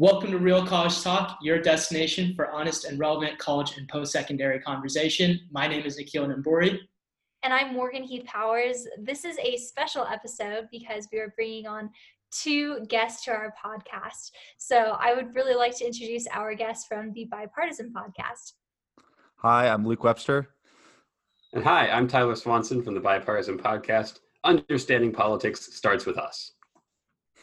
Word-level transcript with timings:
Welcome 0.00 0.30
to 0.30 0.38
Real 0.38 0.64
College 0.64 1.02
Talk, 1.02 1.40
your 1.42 1.60
destination 1.60 2.32
for 2.36 2.52
honest 2.52 2.84
and 2.84 3.00
relevant 3.00 3.36
college 3.38 3.76
and 3.76 3.88
post 3.88 4.12
secondary 4.12 4.60
conversation. 4.60 5.40
My 5.50 5.66
name 5.66 5.84
is 5.84 5.98
Nikhil 5.98 6.24
Namburi. 6.28 6.78
And 7.42 7.52
I'm 7.52 7.74
Morgan 7.74 8.04
Heath 8.04 8.24
Powers. 8.24 8.86
This 8.96 9.24
is 9.24 9.36
a 9.42 9.56
special 9.56 10.06
episode 10.06 10.68
because 10.70 11.08
we 11.12 11.18
are 11.18 11.32
bringing 11.34 11.66
on 11.66 11.90
two 12.30 12.78
guests 12.86 13.24
to 13.24 13.32
our 13.32 13.52
podcast. 13.60 14.30
So 14.56 14.96
I 15.00 15.14
would 15.14 15.34
really 15.34 15.56
like 15.56 15.76
to 15.78 15.86
introduce 15.86 16.28
our 16.28 16.54
guests 16.54 16.86
from 16.86 17.12
the 17.12 17.24
Bipartisan 17.24 17.92
Podcast. 17.92 18.52
Hi, 19.38 19.68
I'm 19.68 19.84
Luke 19.84 20.04
Webster. 20.04 20.50
And 21.54 21.64
hi, 21.64 21.88
I'm 21.88 22.06
Tyler 22.06 22.36
Swanson 22.36 22.84
from 22.84 22.94
the 22.94 23.00
Bipartisan 23.00 23.58
Podcast. 23.58 24.20
Understanding 24.44 25.10
Politics 25.10 25.74
Starts 25.74 26.06
with 26.06 26.18
Us. 26.18 26.52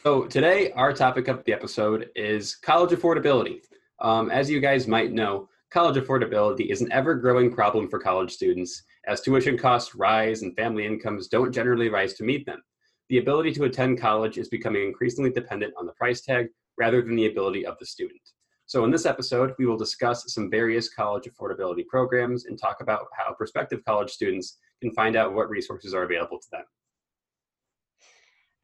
So, 0.06 0.22
today, 0.22 0.70
our 0.76 0.92
topic 0.92 1.26
of 1.26 1.42
the 1.42 1.52
episode 1.52 2.10
is 2.14 2.54
college 2.54 2.96
affordability. 2.96 3.62
Um, 4.00 4.30
as 4.30 4.48
you 4.48 4.60
guys 4.60 4.86
might 4.86 5.10
know, 5.10 5.48
college 5.72 5.96
affordability 5.96 6.70
is 6.70 6.80
an 6.80 6.92
ever 6.92 7.16
growing 7.16 7.52
problem 7.52 7.88
for 7.88 7.98
college 7.98 8.30
students 8.30 8.84
as 9.08 9.20
tuition 9.20 9.58
costs 9.58 9.96
rise 9.96 10.42
and 10.42 10.54
family 10.54 10.86
incomes 10.86 11.26
don't 11.26 11.50
generally 11.50 11.88
rise 11.88 12.14
to 12.14 12.22
meet 12.22 12.46
them. 12.46 12.62
The 13.08 13.18
ability 13.18 13.52
to 13.54 13.64
attend 13.64 13.98
college 13.98 14.38
is 14.38 14.48
becoming 14.48 14.84
increasingly 14.84 15.32
dependent 15.32 15.74
on 15.76 15.86
the 15.86 15.92
price 15.94 16.20
tag 16.20 16.50
rather 16.78 17.02
than 17.02 17.16
the 17.16 17.26
ability 17.26 17.66
of 17.66 17.76
the 17.80 17.86
student. 17.86 18.20
So, 18.66 18.84
in 18.84 18.92
this 18.92 19.06
episode, 19.06 19.54
we 19.58 19.66
will 19.66 19.76
discuss 19.76 20.32
some 20.32 20.48
various 20.48 20.88
college 20.88 21.24
affordability 21.24 21.84
programs 21.84 22.44
and 22.44 22.56
talk 22.56 22.76
about 22.80 23.06
how 23.18 23.34
prospective 23.34 23.84
college 23.84 24.12
students 24.12 24.58
can 24.80 24.92
find 24.92 25.16
out 25.16 25.34
what 25.34 25.50
resources 25.50 25.94
are 25.94 26.04
available 26.04 26.38
to 26.38 26.48
them. 26.52 26.64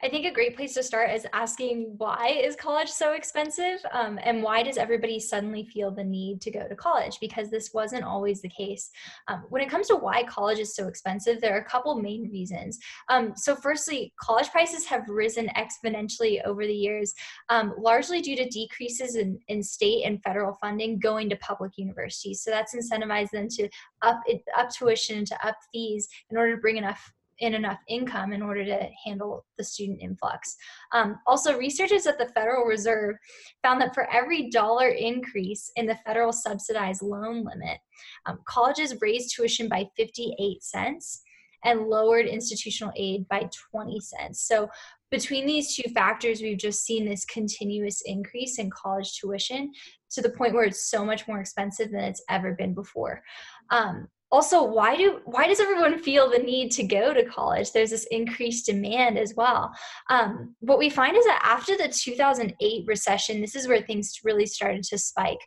I 0.01 0.09
think 0.09 0.25
a 0.25 0.33
great 0.33 0.57
place 0.57 0.73
to 0.73 0.83
start 0.83 1.11
is 1.11 1.25
asking 1.31 1.93
why 1.97 2.27
is 2.27 2.57
college 2.57 2.89
so 2.89 3.13
expensive 3.13 3.79
um, 3.93 4.19
and 4.21 4.43
why 4.43 4.61
does 4.61 4.75
everybody 4.75 5.17
suddenly 5.17 5.63
feel 5.63 5.91
the 5.91 6.03
need 6.03 6.41
to 6.41 6.51
go 6.51 6.67
to 6.67 6.75
college? 6.75 7.17
Because 7.21 7.49
this 7.49 7.73
wasn't 7.73 8.03
always 8.03 8.41
the 8.41 8.49
case. 8.49 8.89
Um, 9.29 9.45
when 9.47 9.61
it 9.61 9.69
comes 9.69 9.87
to 9.87 9.95
why 9.95 10.23
college 10.23 10.59
is 10.59 10.75
so 10.75 10.87
expensive, 10.89 11.39
there 11.39 11.55
are 11.55 11.61
a 11.61 11.69
couple 11.69 11.95
main 11.95 12.29
reasons. 12.29 12.79
Um, 13.07 13.31
so, 13.37 13.55
firstly, 13.55 14.13
college 14.19 14.49
prices 14.49 14.85
have 14.87 15.07
risen 15.07 15.49
exponentially 15.55 16.43
over 16.45 16.67
the 16.67 16.73
years, 16.73 17.13
um, 17.47 17.73
largely 17.77 18.19
due 18.19 18.35
to 18.35 18.49
decreases 18.49 19.15
in, 19.15 19.39
in 19.47 19.63
state 19.63 20.03
and 20.05 20.21
federal 20.21 20.57
funding 20.59 20.99
going 20.99 21.29
to 21.29 21.37
public 21.37 21.77
universities. 21.77 22.41
So, 22.41 22.51
that's 22.51 22.75
incentivized 22.75 23.31
them 23.31 23.47
to 23.51 23.69
up, 24.01 24.19
up 24.57 24.69
tuition, 24.69 25.23
to 25.23 25.47
up 25.47 25.55
fees 25.71 26.09
in 26.29 26.35
order 26.35 26.55
to 26.55 26.61
bring 26.61 26.75
enough 26.75 27.13
in 27.39 27.53
enough 27.53 27.79
income 27.87 28.33
in 28.33 28.41
order 28.41 28.63
to 28.63 28.87
handle 29.05 29.45
the 29.57 29.63
student 29.63 30.01
influx. 30.01 30.55
Um, 30.93 31.19
also, 31.27 31.57
researchers 31.57 32.05
at 32.05 32.17
the 32.17 32.29
Federal 32.29 32.65
Reserve 32.65 33.15
found 33.61 33.81
that 33.81 33.93
for 33.93 34.09
every 34.11 34.49
dollar 34.49 34.89
increase 34.89 35.71
in 35.75 35.85
the 35.85 35.97
federal 36.05 36.31
subsidized 36.31 37.01
loan 37.01 37.43
limit, 37.43 37.79
um, 38.25 38.39
colleges 38.47 38.95
raised 39.01 39.35
tuition 39.35 39.67
by 39.67 39.85
58 39.97 40.63
cents 40.63 41.21
and 41.65 41.87
lowered 41.87 42.25
institutional 42.25 42.93
aid 42.95 43.27
by 43.29 43.49
20 43.71 43.99
cents. 43.99 44.41
So, 44.47 44.69
between 45.11 45.45
these 45.45 45.75
two 45.75 45.87
factors, 45.93 46.41
we've 46.41 46.57
just 46.57 46.83
seen 46.83 47.05
this 47.05 47.23
continuous 47.25 48.01
increase 48.05 48.57
in 48.57 48.71
college 48.71 49.19
tuition 49.19 49.71
to 50.09 50.21
the 50.21 50.29
point 50.31 50.53
where 50.55 50.63
it's 50.63 50.89
so 50.89 51.05
much 51.05 51.27
more 51.27 51.39
expensive 51.39 51.91
than 51.91 52.03
it's 52.03 52.23
ever 52.29 52.53
been 52.53 52.73
before. 52.73 53.21
Um, 53.69 54.07
also 54.33 54.63
why 54.63 54.97
do 54.97 55.19
why 55.25 55.45
does 55.47 55.59
everyone 55.59 55.99
feel 55.99 56.27
the 56.27 56.39
need 56.39 56.71
to 56.71 56.83
go 56.83 57.13
to 57.13 57.23
college? 57.23 57.71
There's 57.71 57.91
this 57.91 58.07
increased 58.09 58.65
demand 58.65 59.19
as 59.19 59.35
well. 59.37 59.71
Um, 60.09 60.55
what 60.59 60.79
we 60.79 60.89
find 60.89 61.15
is 61.15 61.23
that 61.25 61.39
after 61.45 61.77
the 61.77 61.87
2008 61.87 62.83
recession 62.87 63.41
this 63.41 63.55
is 63.55 63.67
where 63.67 63.83
things 63.83 64.11
really 64.23 64.47
started 64.47 64.81
to 64.85 64.97
spike. 64.97 65.37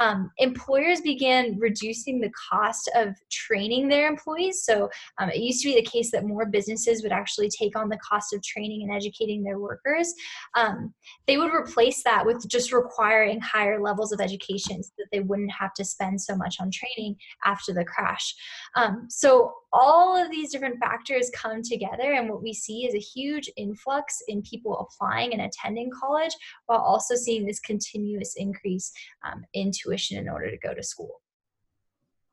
Um, 0.00 0.30
employers 0.38 1.00
began 1.00 1.58
reducing 1.58 2.20
the 2.20 2.30
cost 2.50 2.88
of 2.94 3.16
training 3.32 3.88
their 3.88 4.08
employees. 4.08 4.62
So 4.62 4.88
um, 5.18 5.30
it 5.30 5.38
used 5.38 5.62
to 5.64 5.70
be 5.70 5.74
the 5.74 5.90
case 5.90 6.12
that 6.12 6.24
more 6.24 6.46
businesses 6.46 7.02
would 7.02 7.10
actually 7.10 7.48
take 7.48 7.76
on 7.76 7.88
the 7.88 7.98
cost 7.98 8.32
of 8.32 8.44
training 8.44 8.82
and 8.82 8.94
educating 8.94 9.42
their 9.42 9.58
workers. 9.58 10.14
Um, 10.54 10.94
they 11.26 11.36
would 11.36 11.52
replace 11.52 12.04
that 12.04 12.24
with 12.24 12.48
just 12.48 12.72
requiring 12.72 13.40
higher 13.40 13.82
levels 13.82 14.12
of 14.12 14.20
education 14.20 14.84
so 14.84 14.92
that 14.98 15.08
they 15.10 15.20
wouldn't 15.20 15.50
have 15.50 15.74
to 15.74 15.84
spend 15.84 16.20
so 16.20 16.36
much 16.36 16.58
on 16.60 16.70
training 16.70 17.16
after 17.44 17.72
the 17.72 17.84
crash 17.84 18.34
um, 18.74 19.06
so 19.08 19.52
all 19.72 20.16
of 20.16 20.30
these 20.30 20.52
different 20.52 20.78
factors 20.78 21.30
come 21.34 21.62
together, 21.62 22.12
and 22.12 22.28
what 22.28 22.42
we 22.42 22.52
see 22.52 22.86
is 22.86 22.94
a 22.94 22.98
huge 22.98 23.50
influx 23.56 24.22
in 24.28 24.42
people 24.42 24.78
applying 24.78 25.32
and 25.32 25.42
attending 25.42 25.90
college, 25.90 26.34
while 26.66 26.80
also 26.80 27.14
seeing 27.14 27.46
this 27.46 27.60
continuous 27.60 28.34
increase 28.36 28.92
um, 29.24 29.44
in 29.54 29.70
tuition 29.70 30.18
in 30.18 30.28
order 30.28 30.50
to 30.50 30.58
go 30.58 30.74
to 30.74 30.82
school. 30.82 31.20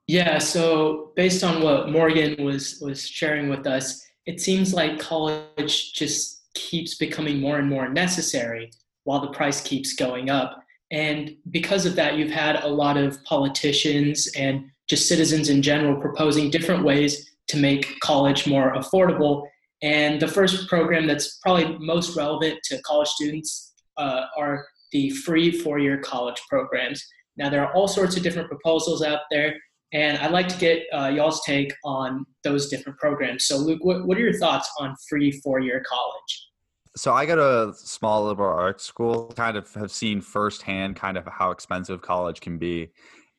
Yeah, 0.07 0.37
so 0.37 1.11
based 1.15 1.43
on 1.43 1.63
what 1.63 1.89
Morgan 1.89 2.43
was 2.43 2.79
was 2.81 3.07
sharing 3.07 3.49
with 3.49 3.65
us, 3.65 4.05
it 4.25 4.41
seems 4.41 4.73
like 4.73 4.99
college 4.99 5.93
just 5.93 6.41
keeps 6.53 6.95
becoming 6.95 7.39
more 7.39 7.57
and 7.57 7.69
more 7.69 7.89
necessary 7.89 8.71
while 9.05 9.21
the 9.21 9.31
price 9.31 9.61
keeps 9.61 9.93
going 9.93 10.29
up. 10.29 10.63
And 10.91 11.35
because 11.49 11.85
of 11.85 11.95
that, 11.95 12.17
you've 12.17 12.31
had 12.31 12.63
a 12.63 12.67
lot 12.67 12.97
of 12.97 13.23
politicians 13.23 14.29
and 14.37 14.69
just 14.89 15.07
citizens 15.07 15.49
in 15.49 15.61
general 15.61 15.99
proposing 15.99 16.49
different 16.49 16.83
ways 16.83 17.29
to 17.47 17.57
make 17.57 17.99
college 17.99 18.47
more 18.47 18.73
affordable. 18.73 19.45
And 19.81 20.21
the 20.21 20.27
first 20.27 20.67
program 20.67 21.07
that's 21.07 21.39
probably 21.39 21.77
most 21.79 22.15
relevant 22.15 22.59
to 22.65 22.81
college 22.83 23.09
students 23.09 23.73
uh, 23.97 24.25
are 24.37 24.65
the 24.91 25.09
free 25.09 25.51
four 25.51 25.79
year 25.79 25.97
college 25.99 26.41
programs. 26.49 27.05
Now, 27.35 27.49
there 27.49 27.65
are 27.65 27.73
all 27.73 27.87
sorts 27.87 28.15
of 28.15 28.23
different 28.23 28.47
proposals 28.47 29.01
out 29.01 29.21
there, 29.31 29.55
and 29.91 30.17
I'd 30.19 30.31
like 30.31 30.47
to 30.49 30.57
get 30.57 30.83
uh, 30.93 31.07
y'all's 31.07 31.43
take 31.43 31.73
on 31.83 32.25
those 32.43 32.69
different 32.69 32.97
programs. 32.99 33.45
So, 33.45 33.57
Luke, 33.57 33.83
what, 33.83 34.05
what 34.05 34.17
are 34.17 34.21
your 34.21 34.33
thoughts 34.33 34.71
on 34.79 34.95
free 35.09 35.31
four 35.43 35.59
year 35.59 35.83
college? 35.87 36.49
So 36.95 37.11
I 37.11 37.25
go 37.25 37.35
to 37.35 37.69
a 37.69 37.73
small 37.73 38.25
liberal 38.25 38.55
arts 38.55 38.83
school, 38.83 39.33
kind 39.35 39.57
of 39.57 39.73
have 39.73 39.91
seen 39.91 40.21
firsthand 40.21 40.95
kind 40.95 41.17
of 41.17 41.27
how 41.27 41.49
expensive 41.49 42.03
college 42.03 42.39
can 42.39 42.59
be 42.59 42.91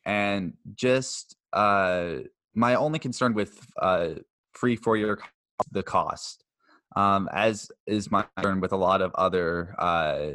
and 0.05 0.53
just 0.75 1.35
uh, 1.53 2.17
my 2.53 2.75
only 2.75 2.99
concern 2.99 3.33
with 3.33 3.59
uh, 3.81 4.09
free 4.53 4.75
four 4.75 4.97
year 4.97 5.19
the 5.71 5.83
cost, 5.83 6.43
um, 6.95 7.29
as 7.31 7.71
is 7.87 8.11
my 8.11 8.25
concern 8.35 8.59
with 8.59 8.71
a 8.71 8.77
lot 8.77 9.01
of 9.01 9.13
other 9.15 9.75
uh, 9.79 10.31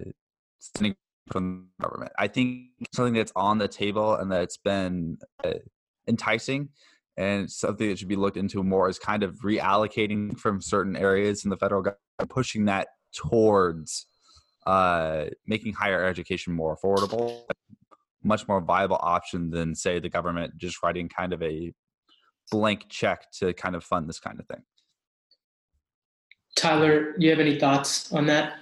from 1.31 1.69
the 1.79 1.85
government. 1.85 2.13
I 2.19 2.29
think 2.29 2.69
something 2.93 3.15
that's 3.15 3.33
on 3.37 3.59
the 3.59 3.69
table 3.69 4.15
and 4.17 4.31
that's 4.31 4.57
been 4.57 5.19
uh, 5.45 5.55
enticing 6.09 6.71
and 7.17 7.51
something 7.51 7.89
that 7.89 7.99
should 7.99 8.09
be 8.09 8.17
looked 8.17 8.37
into 8.37 8.63
more 8.63 8.89
is 8.89 8.99
kind 8.99 9.23
of 9.23 9.37
reallocating 9.45 10.37
from 10.39 10.61
certain 10.61 10.97
areas 10.97 11.45
in 11.45 11.51
the 11.51 11.57
federal 11.57 11.83
government, 11.83 12.01
pushing 12.29 12.65
that 12.65 12.89
towards 13.15 14.07
uh, 14.67 15.25
making 15.47 15.73
higher 15.73 16.05
education 16.05 16.53
more 16.53 16.77
affordable 16.77 17.43
much 18.23 18.47
more 18.49 18.61
viable 18.61 18.99
option 19.01 19.51
than 19.51 19.75
say 19.75 19.99
the 19.99 20.09
government 20.09 20.57
just 20.57 20.83
writing 20.83 21.09
kind 21.09 21.33
of 21.33 21.43
a 21.43 21.73
blank 22.51 22.87
check 22.89 23.31
to 23.33 23.53
kind 23.55 23.75
of 23.75 23.85
fund 23.85 24.09
this 24.09 24.21
kind 24.21 24.39
of 24.41 24.47
thing. 24.47 24.63
Tyler, 26.57 27.13
do 27.13 27.25
you 27.25 27.31
have 27.31 27.41
any 27.41 27.59
thoughts 27.59 28.13
on 28.13 28.27
that? 28.27 28.55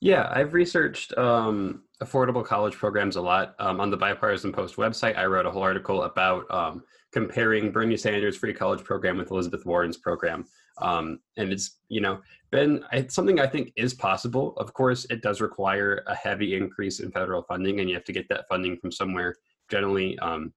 Yeah, 0.00 0.30
I've 0.30 0.54
researched 0.54 1.16
um, 1.18 1.82
affordable 2.02 2.44
college 2.44 2.74
programs 2.74 3.16
a 3.16 3.20
lot. 3.20 3.54
Um, 3.58 3.80
on 3.80 3.90
the 3.90 3.96
Bipartisan 3.96 4.52
Post 4.52 4.76
website, 4.76 5.18
I 5.18 5.26
wrote 5.26 5.46
a 5.46 5.50
whole 5.50 5.62
article 5.62 6.04
about 6.04 6.44
um, 6.50 6.82
comparing 7.12 7.70
Bernie 7.70 7.96
Sanders' 7.96 8.36
free 8.36 8.54
college 8.54 8.82
program 8.82 9.18
with 9.18 9.30
Elizabeth 9.30 9.66
Warren's 9.66 9.96
program. 9.96 10.46
Um, 10.80 11.20
and 11.36 11.52
it's, 11.52 11.78
you 11.88 12.00
know, 12.00 12.20
been 12.50 12.84
it's 12.92 13.14
something 13.14 13.40
I 13.40 13.46
think 13.46 13.72
is 13.76 13.94
possible. 13.94 14.54
Of 14.56 14.72
course, 14.72 15.06
it 15.10 15.22
does 15.22 15.40
require 15.40 16.02
a 16.06 16.14
heavy 16.14 16.56
increase 16.56 17.00
in 17.00 17.10
federal 17.10 17.42
funding, 17.42 17.80
and 17.80 17.88
you 17.88 17.94
have 17.94 18.04
to 18.04 18.12
get 18.12 18.28
that 18.28 18.46
funding 18.48 18.76
from 18.78 18.90
somewhere. 18.90 19.34
Generally, 19.70 20.18
um, 20.18 20.52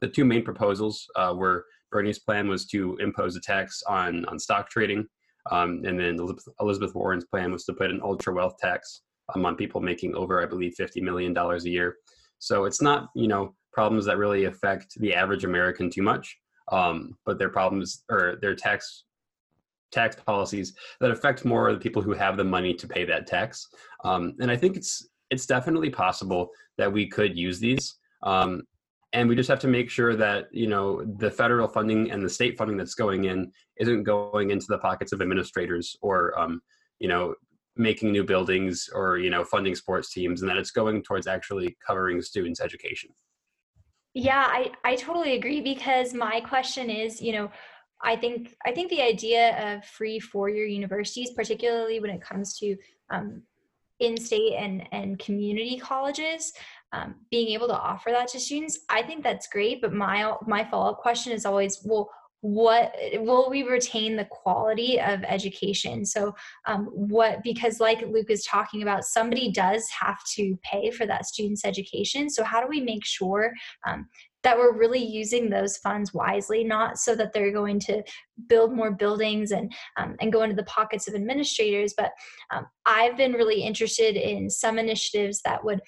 the 0.00 0.08
two 0.08 0.24
main 0.24 0.42
proposals 0.42 1.06
uh, 1.16 1.34
were 1.36 1.66
Bernie's 1.90 2.18
plan 2.18 2.48
was 2.48 2.66
to 2.66 2.96
impose 2.98 3.36
a 3.36 3.40
tax 3.40 3.82
on 3.88 4.24
on 4.26 4.38
stock 4.38 4.70
trading, 4.70 5.06
um, 5.50 5.82
and 5.84 5.98
then 5.98 6.18
Elizabeth 6.60 6.94
Warren's 6.94 7.26
plan 7.26 7.52
was 7.52 7.64
to 7.64 7.74
put 7.74 7.90
an 7.90 8.00
ultra 8.02 8.32
wealth 8.32 8.56
tax 8.58 9.02
um, 9.34 9.44
on 9.44 9.56
people 9.56 9.80
making 9.80 10.14
over, 10.14 10.42
I 10.42 10.46
believe, 10.46 10.74
fifty 10.76 11.00
million 11.00 11.34
dollars 11.34 11.64
a 11.64 11.70
year. 11.70 11.96
So 12.38 12.64
it's 12.64 12.80
not 12.80 13.10
you 13.14 13.28
know 13.28 13.54
problems 13.72 14.04
that 14.06 14.18
really 14.18 14.44
affect 14.44 14.98
the 15.00 15.14
average 15.14 15.44
American 15.44 15.90
too 15.90 16.02
much, 16.02 16.36
um, 16.72 17.16
but 17.26 17.38
they're 17.38 17.50
problems 17.50 18.04
or 18.10 18.38
their 18.40 18.54
tax 18.54 19.04
tax 19.92 20.16
policies 20.16 20.74
that 21.00 21.10
affect 21.10 21.44
more 21.44 21.68
of 21.68 21.74
the 21.74 21.80
people 21.80 22.02
who 22.02 22.12
have 22.12 22.36
the 22.36 22.44
money 22.44 22.74
to 22.74 22.86
pay 22.86 23.04
that 23.04 23.26
tax. 23.26 23.68
Um, 24.04 24.34
and 24.40 24.50
I 24.50 24.56
think 24.56 24.76
it's 24.76 25.08
it's 25.30 25.46
definitely 25.46 25.90
possible 25.90 26.50
that 26.76 26.92
we 26.92 27.06
could 27.06 27.38
use 27.38 27.60
these. 27.60 27.96
Um, 28.22 28.62
and 29.12 29.28
we 29.28 29.34
just 29.34 29.48
have 29.48 29.58
to 29.60 29.68
make 29.68 29.90
sure 29.90 30.14
that 30.16 30.48
you 30.52 30.66
know 30.66 31.04
the 31.18 31.30
federal 31.30 31.68
funding 31.68 32.10
and 32.10 32.24
the 32.24 32.30
state 32.30 32.56
funding 32.56 32.76
that's 32.76 32.94
going 32.94 33.24
in 33.24 33.50
isn't 33.78 34.04
going 34.04 34.50
into 34.50 34.66
the 34.68 34.78
pockets 34.78 35.12
of 35.12 35.20
administrators 35.20 35.96
or 36.00 36.38
um, 36.38 36.60
you 36.98 37.08
know 37.08 37.34
making 37.76 38.12
new 38.12 38.24
buildings 38.24 38.88
or 38.94 39.18
you 39.18 39.30
know 39.30 39.44
funding 39.44 39.74
sports 39.74 40.12
teams 40.12 40.42
and 40.42 40.50
that 40.50 40.56
it's 40.56 40.70
going 40.70 41.02
towards 41.02 41.26
actually 41.26 41.76
covering 41.84 42.20
students 42.20 42.60
education 42.60 43.10
yeah 44.14 44.46
i 44.48 44.70
i 44.84 44.94
totally 44.96 45.34
agree 45.34 45.60
because 45.60 46.12
my 46.12 46.40
question 46.40 46.90
is 46.90 47.22
you 47.22 47.32
know 47.32 47.50
i 48.02 48.16
think 48.16 48.54
i 48.66 48.72
think 48.72 48.90
the 48.90 49.02
idea 49.02 49.74
of 49.74 49.84
free 49.84 50.18
four-year 50.18 50.66
universities 50.66 51.30
particularly 51.32 52.00
when 52.00 52.10
it 52.10 52.20
comes 52.20 52.58
to 52.58 52.76
um, 53.10 53.42
in-state 53.98 54.54
and 54.54 54.86
and 54.92 55.18
community 55.18 55.78
colleges 55.78 56.52
um, 56.92 57.14
being 57.30 57.48
able 57.48 57.68
to 57.68 57.78
offer 57.78 58.10
that 58.10 58.28
to 58.28 58.40
students 58.40 58.80
i 58.88 59.02
think 59.02 59.22
that's 59.22 59.48
great 59.48 59.80
but 59.80 59.92
my 59.92 60.32
my 60.46 60.64
follow-up 60.64 60.98
question 60.98 61.32
is 61.32 61.44
always 61.44 61.80
well 61.84 62.10
what 62.42 62.94
will 63.14 63.50
we 63.50 63.62
retain 63.64 64.16
the 64.16 64.24
quality 64.24 64.98
of 64.98 65.22
education? 65.24 66.06
So 66.06 66.34
um, 66.66 66.86
what 66.86 67.42
because 67.42 67.80
like 67.80 68.00
luke 68.02 68.30
is 68.30 68.44
talking 68.44 68.82
about 68.82 69.04
somebody 69.04 69.52
does 69.52 69.88
have 69.90 70.18
to 70.36 70.58
pay 70.62 70.90
for 70.90 71.06
that 71.06 71.26
student's 71.26 71.64
education. 71.64 72.30
So 72.30 72.42
how 72.42 72.60
do 72.60 72.68
we 72.68 72.80
make 72.80 73.04
sure 73.04 73.52
um, 73.86 74.08
that 74.42 74.56
we're 74.56 74.76
really 74.76 75.04
using 75.04 75.50
those 75.50 75.76
funds 75.78 76.14
wisely 76.14 76.64
not 76.64 76.98
so 76.98 77.14
that 77.14 77.32
they're 77.32 77.52
going 77.52 77.78
to 77.78 78.02
build 78.48 78.72
more 78.72 78.90
buildings 78.90 79.50
and 79.50 79.72
um, 79.96 80.16
and 80.20 80.32
go 80.32 80.42
into 80.42 80.56
the 80.56 80.64
pockets 80.64 81.08
of 81.08 81.14
administrators 81.14 81.94
but 81.96 82.10
um, 82.52 82.66
i've 82.86 83.16
been 83.16 83.32
really 83.32 83.62
interested 83.62 84.16
in 84.16 84.48
some 84.48 84.78
initiatives 84.78 85.40
that 85.42 85.64
would 85.64 85.80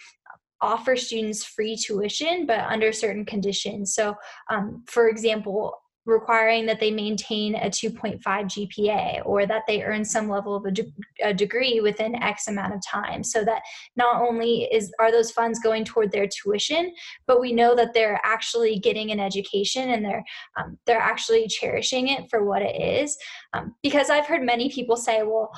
offer 0.63 0.95
students 0.95 1.45
free 1.45 1.77
tuition 1.77 2.47
but 2.47 2.61
under 2.61 2.93
certain 2.93 3.27
conditions. 3.27 3.95
So 3.95 4.15
um, 4.49 4.85
for 4.87 5.09
example 5.09 5.82
requiring 6.05 6.67
that 6.67 6.81
they 6.81 6.91
maintain 6.91 7.55
a 7.55 7.71
2.5 7.71 8.21
GPA 8.23 9.23
or 9.25 9.47
that 9.47 9.63
they 9.69 9.83
earn 9.83 10.05
some 10.05 10.29
level 10.29 10.57
of 10.57 10.65
a, 10.65 10.71
de- 10.71 10.93
a, 11.23 11.33
degree 11.33 11.81
within 11.81 12.15
X 12.17 12.49
amount 12.49 12.75
of 12.75 12.81
time. 12.85 13.23
So 13.23 13.45
that 13.45 13.63
not 13.97 14.21
only 14.21 14.65
is 14.73 14.93
are 14.99 15.13
those 15.13 15.31
funds 15.31 15.61
going 15.61 15.85
toward 15.85 16.11
their 16.11 16.27
tuition 16.27 16.93
but 17.27 17.41
we 17.41 17.53
know 17.53 17.75
that 17.75 17.95
they're 17.95 18.21
actually 18.25 18.79
getting 18.79 19.11
an 19.11 19.21
education 19.21 19.91
and 19.91 20.05
they're 20.05 20.25
um, 20.59 20.79
they're 20.87 20.99
actually 20.99 21.47
cherishing 21.49 22.09
it 22.09 22.29
for 22.31 22.45
what 22.45 22.63
it 22.63 22.81
is. 22.81 23.17
Um, 23.53 23.75
because 23.83 24.11
I've 24.11 24.27
heard 24.27 24.43
many 24.43 24.71
people 24.71 24.97
say 24.97 25.23
well 25.23 25.53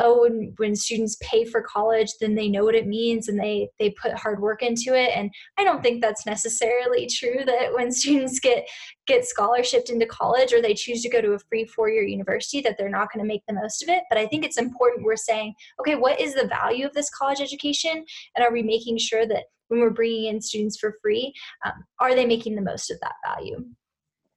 oh 0.00 0.22
when, 0.22 0.52
when 0.56 0.74
students 0.74 1.16
pay 1.22 1.44
for 1.44 1.62
college 1.62 2.10
then 2.20 2.34
they 2.34 2.48
know 2.48 2.64
what 2.64 2.74
it 2.74 2.86
means 2.86 3.28
and 3.28 3.38
they 3.38 3.68
they 3.78 3.90
put 3.90 4.12
hard 4.14 4.40
work 4.40 4.62
into 4.62 4.94
it. 4.94 5.10
And 5.14 5.30
i 5.58 5.64
don't 5.64 5.82
think 5.82 6.00
that's 6.00 6.26
necessarily 6.26 7.06
true 7.06 7.44
that 7.46 7.72
when 7.72 7.92
students 8.00 8.40
get 8.40 8.66
get 9.06 9.24
scholarshiped 9.24 9.90
into 9.90 10.06
college 10.06 10.52
or 10.52 10.60
they 10.60 10.74
choose 10.74 11.02
to 11.02 11.08
go 11.08 11.20
to 11.20 11.32
a 11.32 11.38
free 11.48 11.64
four-year 11.64 12.04
university 12.04 12.60
that 12.60 12.76
they're 12.78 12.88
not 12.88 13.08
going 13.12 13.24
to 13.24 13.28
make 13.28 13.42
the 13.46 13.54
most 13.54 13.82
of 13.82 13.88
it. 13.88 14.02
But 14.08 14.18
i 14.18 14.26
think 14.26 14.44
it's 14.44 14.58
important 14.58 15.04
we're 15.04 15.16
saying 15.16 15.54
okay 15.80 15.94
what 15.94 16.20
is 16.20 16.34
the 16.34 16.46
value 16.46 16.86
of 16.86 16.92
this 16.94 17.10
college 17.10 17.40
education? 17.40 18.04
And 18.34 18.44
are 18.44 18.52
we 18.52 18.62
making 18.62 18.98
sure 18.98 19.26
that 19.26 19.44
when 19.68 19.80
we're 19.80 19.90
bringing 19.90 20.26
in 20.26 20.40
students 20.40 20.78
for 20.78 20.96
free 21.00 21.32
um, 21.64 21.72
are 22.00 22.14
they 22.14 22.26
making 22.26 22.56
the 22.56 22.62
most 22.62 22.90
of 22.90 22.98
that 23.00 23.14
value 23.24 23.64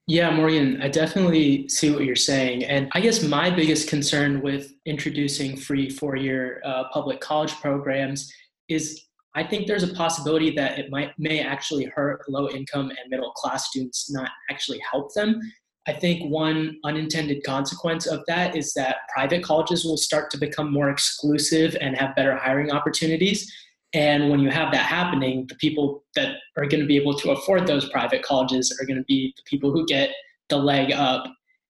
yeah, 0.08 0.30
Morgan, 0.32 0.82
I 0.82 0.90
definitely 0.90 1.70
see 1.70 1.90
what 1.90 2.04
you're 2.04 2.16
saying. 2.16 2.66
And 2.66 2.90
I 2.92 3.00
guess 3.00 3.24
my 3.24 3.50
biggest 3.50 3.88
concern 3.88 4.42
with 4.42 4.74
introducing 4.86 5.56
free 5.56 5.90
four 5.90 6.18
year 6.18 6.62
uh, 6.66 6.86
public 6.92 7.22
college 7.22 7.54
programs 7.62 8.32
is 8.68 9.02
I 9.36 9.44
think 9.44 9.66
there's 9.66 9.84
a 9.84 9.94
possibility 9.94 10.52
that 10.56 10.78
it 10.78 10.92
might 10.92 11.12
may 11.18 11.40
actually 11.40 11.86
hurt 11.86 12.30
low 12.30 12.50
income 12.50 12.90
and 12.90 13.10
middle 13.10 13.32
class 13.32 13.70
students, 13.70 14.12
not 14.12 14.30
actually 14.52 14.82
help 14.92 15.14
them. 15.14 15.40
I 15.88 15.94
think 15.94 16.30
one 16.30 16.78
unintended 16.84 17.44
consequence 17.44 18.06
of 18.06 18.24
that 18.28 18.56
is 18.56 18.74
that 18.74 18.98
private 19.14 19.44
colleges 19.44 19.86
will 19.86 19.98
start 19.98 20.30
to 20.32 20.38
become 20.38 20.72
more 20.72 20.90
exclusive 20.90 21.76
and 21.82 21.98
have 21.98 22.16
better 22.16 22.36
hiring 22.36 22.72
opportunities. 22.72 23.52
And 23.94 24.30
when 24.30 24.40
you 24.40 24.50
have 24.50 24.72
that 24.72 24.86
happening, 24.86 25.46
the 25.48 25.56
people 25.56 26.04
that 26.16 26.38
are 26.58 26.66
going 26.66 26.82
to 26.82 26.88
be 26.88 26.98
able 26.98 27.16
to 27.20 27.32
afford 27.32 27.68
those 27.68 27.90
private 27.90 28.24
colleges 28.24 28.76
are 28.82 28.86
going 28.86 28.98
to 28.98 29.06
be 29.06 29.34
the 29.38 29.44
people 29.46 29.72
who 29.72 29.86
get 29.86 30.10
the 30.50 30.58
leg 30.58 30.92
up. 30.92 31.26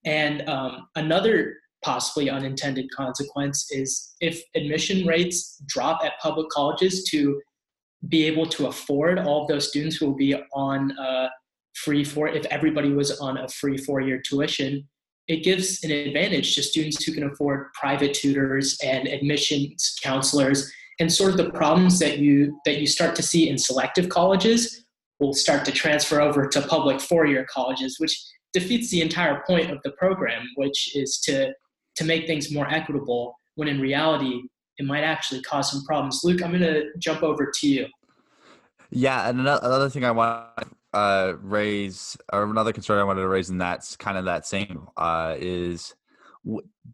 And 0.06 0.48
um, 0.48 0.88
another 0.96 1.58
possibly 1.84 2.30
unintended 2.30 2.90
consequence 2.96 3.68
is 3.72 4.16
if 4.22 4.42
admission 4.56 5.06
rates 5.06 5.62
drop 5.66 6.04
at 6.04 6.14
public 6.22 6.50
colleges 6.50 7.04
to 7.12 7.42
be 8.08 8.26
able 8.26 8.46
to 8.46 8.68
afford 8.68 9.20
all 9.20 9.44
of 9.44 9.48
those 9.50 9.68
students 9.70 9.98
who 9.98 10.08
will 10.08 10.16
be 10.16 10.36
on 10.54 10.94
free 11.76 12.04
four, 12.04 12.30
if 12.30 12.46
everybody 12.46 12.92
was 12.92 13.20
on 13.20 13.38
a 13.38 13.48
free 13.50 13.78
four 13.78 14.00
year 14.00 14.22
tuition, 14.22 14.88
it 15.28 15.44
gives 15.44 15.84
an 15.84 15.92
advantage 15.92 16.56
to 16.56 16.64
students 16.64 17.04
who 17.04 17.14
can 17.14 17.24
afford 17.24 17.74
private 17.74 18.14
tutors 18.14 18.78
and 18.84 19.08
admissions 19.08 19.96
counselors 20.02 20.72
and 21.00 21.12
sort 21.12 21.32
of 21.32 21.38
the 21.38 21.52
problems 21.52 22.00
that 22.00 22.20
you 22.20 22.60
that 22.66 22.80
you 22.80 22.88
start 22.88 23.16
to 23.16 23.24
see 23.24 23.50
in 23.50 23.58
selective 23.58 24.10
colleges 24.10 24.86
will 25.20 25.34
start 25.34 25.66
to 25.66 25.72
transfer 25.72 26.22
over 26.22 26.48
to 26.48 26.62
public 26.62 27.00
four-year 27.00 27.46
colleges 27.52 27.98
which 28.00 28.20
defeats 28.52 28.90
the 28.92 29.02
entire 29.02 29.42
point 29.48 29.72
of 29.72 29.80
the 29.84 29.92
program 29.92 30.44
which 30.56 30.96
is 30.96 31.20
to 31.20 31.52
to 31.96 32.04
make 32.04 32.26
things 32.26 32.52
more 32.52 32.68
equitable 32.70 33.36
when 33.56 33.68
in 33.68 33.80
reality 33.80 34.42
it 34.80 34.86
might 34.86 35.04
actually 35.04 35.40
cause 35.44 35.70
some 35.72 35.84
problems. 35.84 36.22
Luke 36.24 36.42
i'm 36.44 36.52
going 36.52 36.62
to 36.62 36.86
jump 36.98 37.24
over 37.24 37.52
to 37.60 37.68
you. 37.68 37.88
Yeah 38.90 39.30
and 39.30 39.40
another 39.40 39.90
thing 39.90 40.06
i 40.06 40.12
want 40.12 40.46
to 40.58 40.68
uh, 40.94 41.34
raise 41.42 42.16
or 42.32 42.44
another 42.44 42.72
concern 42.72 43.00
i 43.00 43.04
wanted 43.04 43.22
to 43.22 43.28
raise 43.28 43.50
and 43.50 43.60
that's 43.60 43.96
kind 43.96 44.16
of 44.18 44.26
that 44.26 44.46
same 44.46 44.88
uh, 44.96 45.36
is 45.40 45.96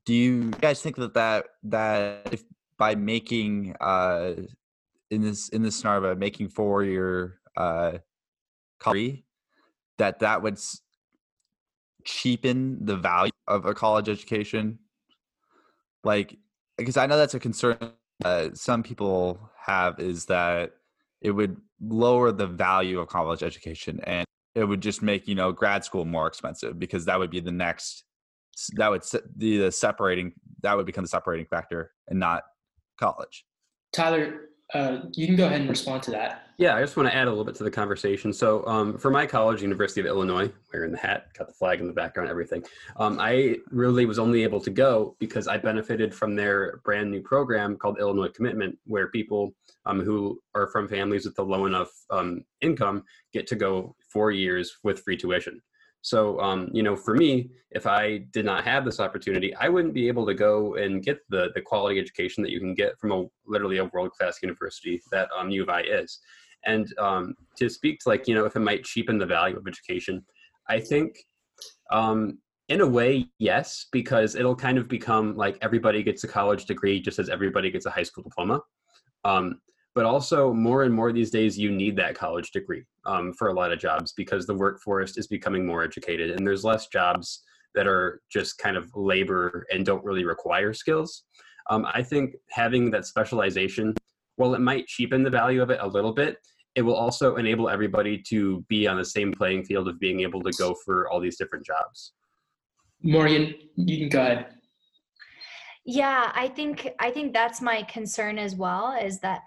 do 0.06 0.14
you 0.14 0.52
guys 0.62 0.82
think 0.82 0.96
that 0.96 1.14
that 1.14 1.46
that 1.64 2.30
if 2.32 2.44
by 2.80 2.96
making 2.96 3.76
uh, 3.80 4.34
in 5.12 5.22
this 5.22 5.50
in 5.50 5.62
this 5.62 5.84
by 5.84 6.16
making 6.16 6.50
four 6.50 6.84
year 6.84 7.40
uh, 7.56 8.00
college 8.80 9.24
that 10.00 10.20
that 10.20 10.42
would 10.42 10.58
cheapen 12.06 12.84
the 12.86 12.96
value 12.96 13.32
of 13.48 13.68
a 13.68 13.76
college 13.76 14.10
education. 14.10 14.80
Like 16.04 16.36
because 16.80 16.98
i 16.98 17.06
know 17.06 17.18
that's 17.18 17.34
a 17.34 17.40
concern 17.40 17.78
uh, 18.26 18.50
some 18.54 18.84
people 18.84 19.40
have 19.66 20.00
is 20.00 20.26
that 20.26 20.72
it 21.22 21.32
would 21.32 21.58
lower 21.82 22.32
the 22.32 22.48
value 22.48 23.00
of 23.00 23.08
college 23.08 23.44
education 23.44 24.00
and 24.04 24.26
it 24.56 24.64
would 24.64 24.82
just 24.82 25.02
make 25.02 25.28
you 25.28 25.36
know 25.36 25.52
grad 25.52 25.84
school 25.84 26.06
more 26.06 26.28
expensive 26.28 26.80
because 26.80 27.06
that 27.06 27.20
would 27.20 27.30
be 27.30 27.40
the 27.40 27.52
next 27.52 28.04
that 28.74 28.90
would 28.90 29.04
be 29.38 29.58
the 29.58 29.72
separating 29.72 30.34
that 30.62 30.76
would 30.76 30.86
become 30.86 31.04
the 31.04 31.10
separating 31.10 31.46
factor 31.46 31.92
and 32.08 32.20
not 32.20 32.44
college. 33.00 33.46
Tyler, 33.94 34.50
uh, 34.74 35.00
you 35.14 35.26
can 35.26 35.36
go 35.36 35.48
ahead 35.48 35.62
and 35.62 35.70
respond 35.70 36.04
to 36.04 36.12
that. 36.12 36.44
Yeah, 36.60 36.76
I 36.76 36.82
just 36.82 36.98
want 36.98 37.10
to 37.10 37.16
add 37.16 37.28
a 37.28 37.30
little 37.30 37.46
bit 37.46 37.56
to 37.56 37.64
the 37.64 37.72
conversation. 37.72 38.34
So, 38.34 38.66
um, 38.68 38.98
for 38.98 39.10
my 39.10 39.26
college, 39.26 39.62
University 39.62 40.02
of 40.02 40.08
Illinois, 40.08 40.52
wearing 40.72 40.92
the 40.92 40.98
hat, 40.98 41.28
got 41.38 41.48
the 41.48 41.54
flag 41.54 41.80
in 41.80 41.88
the 41.88 41.94
background, 41.94 42.30
everything. 42.30 42.64
Um, 42.98 43.18
I 43.20 43.56
really 43.72 44.06
was 44.06 44.20
only 44.20 44.44
able 44.44 44.60
to 44.62 44.70
go 44.70 45.16
because 45.20 45.48
I 45.48 45.58
benefited 45.58 46.14
from 46.14 46.36
their 46.36 46.82
brand 46.84 47.10
new 47.10 47.22
program 47.22 47.78
called 47.78 47.98
Illinois 47.98 48.28
Commitment, 48.28 48.78
where 48.86 49.08
people 49.08 49.56
um, 49.86 50.02
who 50.02 50.40
are 50.54 50.68
from 50.68 50.88
families 50.88 51.26
with 51.26 51.40
a 51.40 51.44
low 51.44 51.66
enough 51.66 51.90
um, 52.10 52.44
income 52.62 53.06
get 53.32 53.48
to 53.48 53.56
go 53.56 53.96
four 54.12 54.32
years 54.32 54.78
with 54.84 55.00
free 55.00 55.18
tuition. 55.18 55.62
So, 56.02 56.40
um, 56.40 56.70
you 56.72 56.82
know, 56.82 56.96
for 56.96 57.16
me, 57.16 57.50
if 57.72 57.86
I 57.86 58.20
did 58.32 58.46
not 58.46 58.64
have 58.64 58.86
this 58.86 59.00
opportunity, 59.00 59.54
I 59.56 59.70
wouldn't 59.70 59.94
be 59.94 60.08
able 60.08 60.26
to 60.26 60.34
go 60.34 60.76
and 60.76 61.04
get 61.04 61.20
the 61.30 61.50
the 61.56 61.62
quality 61.62 62.00
education 62.00 62.42
that 62.44 62.52
you 62.52 62.60
can 62.60 62.74
get 62.74 62.98
from 63.00 63.12
a 63.12 63.26
literally 63.46 63.78
a 63.78 63.86
world 63.86 64.12
class 64.12 64.40
university 64.42 65.02
that 65.12 65.30
um, 65.38 65.50
U 65.50 65.64
of 65.64 65.70
I 65.70 65.82
is. 65.82 66.20
And 66.66 66.94
um, 66.98 67.36
to 67.58 67.70
speak 67.70 68.00
to 68.00 68.10
like, 68.10 68.28
you 68.28 68.36
know, 68.36 68.46
if 68.46 68.56
it 68.56 68.62
might 68.62 68.84
cheapen 68.84 69.18
the 69.18 69.26
value 69.26 69.58
of 69.58 69.68
education, 69.68 70.26
I 70.68 70.80
think 70.80 71.18
um, 71.92 72.40
in 72.70 72.82
a 72.82 72.88
way, 72.88 73.28
yes, 73.40 73.88
because 73.92 74.36
it'll 74.36 74.56
kind 74.56 74.78
of 74.78 74.88
become 74.88 75.36
like 75.36 75.58
everybody 75.62 76.04
gets 76.04 76.24
a 76.24 76.28
college 76.28 76.66
degree 76.66 77.02
just 77.02 77.20
as 77.20 77.30
everybody 77.30 77.72
gets 77.72 77.86
a 77.86 77.92
high 77.92 78.04
school 78.04 78.24
diploma. 78.24 78.62
Um, 79.26 79.60
but 79.96 80.06
also 80.06 80.54
more 80.54 80.84
and 80.84 80.94
more 80.94 81.12
these 81.12 81.32
days 81.32 81.58
you 81.58 81.72
need 81.72 81.96
that 81.96 82.16
college 82.16 82.52
degree 82.52 82.84
um, 83.06 83.34
for 83.34 83.50
a 83.50 83.54
lot 83.54 83.72
of 83.72 83.80
jobs 83.80 84.14
because 84.14 84.46
the 84.46 84.54
workforce 84.54 85.18
is 85.18 85.28
becoming 85.28 85.66
more 85.66 85.84
educated 85.84 86.32
and 86.32 86.46
there's 86.46 86.64
less 86.64 86.88
jobs 86.88 87.44
that 87.76 87.88
are 87.88 88.22
just 88.32 88.58
kind 88.58 88.78
of 88.78 88.90
labor 88.96 89.66
and 89.72 89.86
don't 89.86 90.04
really 90.04 90.26
require 90.26 90.74
skills. 90.74 91.24
Um, 91.70 91.86
i 91.94 92.02
think 92.02 92.36
having 92.50 92.90
that 92.92 93.06
specialization 93.06 93.94
while 94.38 94.56
it 94.56 94.60
might 94.60 94.88
cheapen 94.88 95.22
the 95.22 95.30
value 95.30 95.62
of 95.62 95.70
it 95.70 95.80
a 95.82 95.88
little 95.88 96.14
bit 96.14 96.38
it 96.76 96.82
will 96.82 96.96
also 96.96 97.36
enable 97.36 97.70
everybody 97.70 98.18
to 98.30 98.64
be 98.70 98.88
on 98.88 98.98
the 98.98 99.06
same 99.06 99.32
playing 99.32 99.66
field 99.66 99.88
of 99.88 100.00
being 100.00 100.22
able 100.22 100.42
to 100.42 100.52
go 100.58 100.76
for 100.86 101.10
all 101.10 101.20
these 101.20 101.38
different 101.38 101.66
jobs. 101.66 102.14
Morgan 103.04 103.54
you 103.76 103.98
can 103.98 104.10
go 104.10 104.22
ahead. 104.22 104.48
Yeah 105.86 106.32
i 106.36 106.48
think 106.48 106.90
i 107.00 107.10
think 107.12 107.34
that's 107.34 107.62
my 107.62 107.84
concern 107.84 108.38
as 108.38 108.56
well 108.56 108.98
is 109.02 109.20
that 109.20 109.42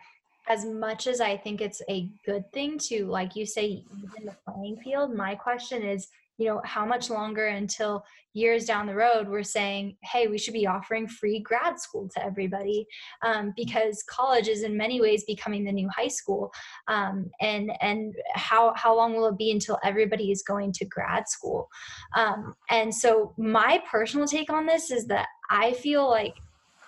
as 0.53 0.67
much 0.67 1.07
as 1.07 1.21
I 1.21 1.37
think 1.37 1.63
it's 1.63 1.81
a 1.89 2.11
good 2.27 2.45
thing 2.53 2.79
to, 2.89 3.07
like 3.07 3.35
you 3.35 3.47
say, 3.47 3.85
even 3.97 4.27
the 4.27 4.37
playing 4.47 4.77
field, 4.85 5.15
my 5.15 5.35
question 5.35 5.83
is 5.83 6.09
you 6.39 6.49
know 6.49 6.61
how 6.65 6.85
much 6.85 7.11
longer 7.11 7.47
until 7.49 8.05
years 8.33 8.65
down 8.65 8.87
the 8.87 8.95
road 8.95 9.29
we're 9.29 9.43
saying 9.43 9.95
hey 10.03 10.27
we 10.29 10.39
should 10.39 10.55
be 10.55 10.67
offering 10.67 11.07
free 11.07 11.39
grad 11.41 11.79
school 11.79 12.09
to 12.09 12.25
everybody 12.25 12.87
um, 13.23 13.53
because 13.55 14.03
college 14.09 14.49
is 14.49 14.63
in 14.63 14.75
many 14.75 14.99
ways 14.99 15.23
becoming 15.25 15.63
the 15.63 15.71
new 15.71 15.89
high 15.95 16.09
school 16.09 16.51
um, 16.89 17.31
and 17.43 17.71
and 17.83 18.15
how 18.35 18.73
how 18.77 18.97
long 18.97 19.15
will 19.15 19.27
it 19.27 19.37
be 19.37 19.53
until 19.53 19.79
everybody 19.85 20.33
is 20.33 20.43
going 20.43 20.73
to 20.73 20.87
grad 20.87 21.29
school? 21.29 21.69
Um, 22.17 22.55
and 22.71 22.93
so 22.93 23.35
my 23.37 23.81
personal 23.89 24.27
take 24.27 24.51
on 24.51 24.65
this 24.65 24.91
is 24.91 25.07
that 25.09 25.29
i 25.51 25.75
feel 25.75 26.09
like 26.09 26.35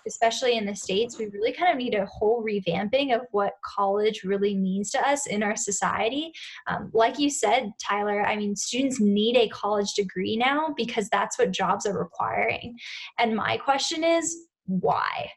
especially 0.07 0.57
in 0.57 0.67
the 0.67 0.75
States, 0.75 1.19
we 1.19 1.27
really 1.27 1.53
kind 1.53 1.71
of 1.71 1.79
need 1.79 1.95
a 1.95 2.07
whole 2.07 2.45
revamping 2.45 3.15
of 3.15 3.23
what 3.31 3.55
college 3.65 4.23
really 4.25 4.57
means 4.57 4.91
to 4.91 5.09
us 5.09 5.27
in 5.27 5.43
our 5.43 5.57
society. 5.57 6.33
Um, 6.67 6.91
like 6.93 7.19
you 7.19 7.31
said, 7.31 7.73
Tyler, 7.83 8.23
I 8.23 8.37
mean, 8.37 8.57
students 8.57 9.01
need 9.01 9.37
a 9.37 9.49
college 9.49 9.93
degree 9.95 10.37
now 10.37 10.75
because 10.77 11.09
that's 11.09 11.39
what 11.39 11.53
jobs 11.53 11.87
are 11.87 11.99
requiring. 11.99 12.77
And 13.19 13.37
my 13.37 13.57
question 13.57 14.05
is, 14.05 14.37
why? 14.67 15.31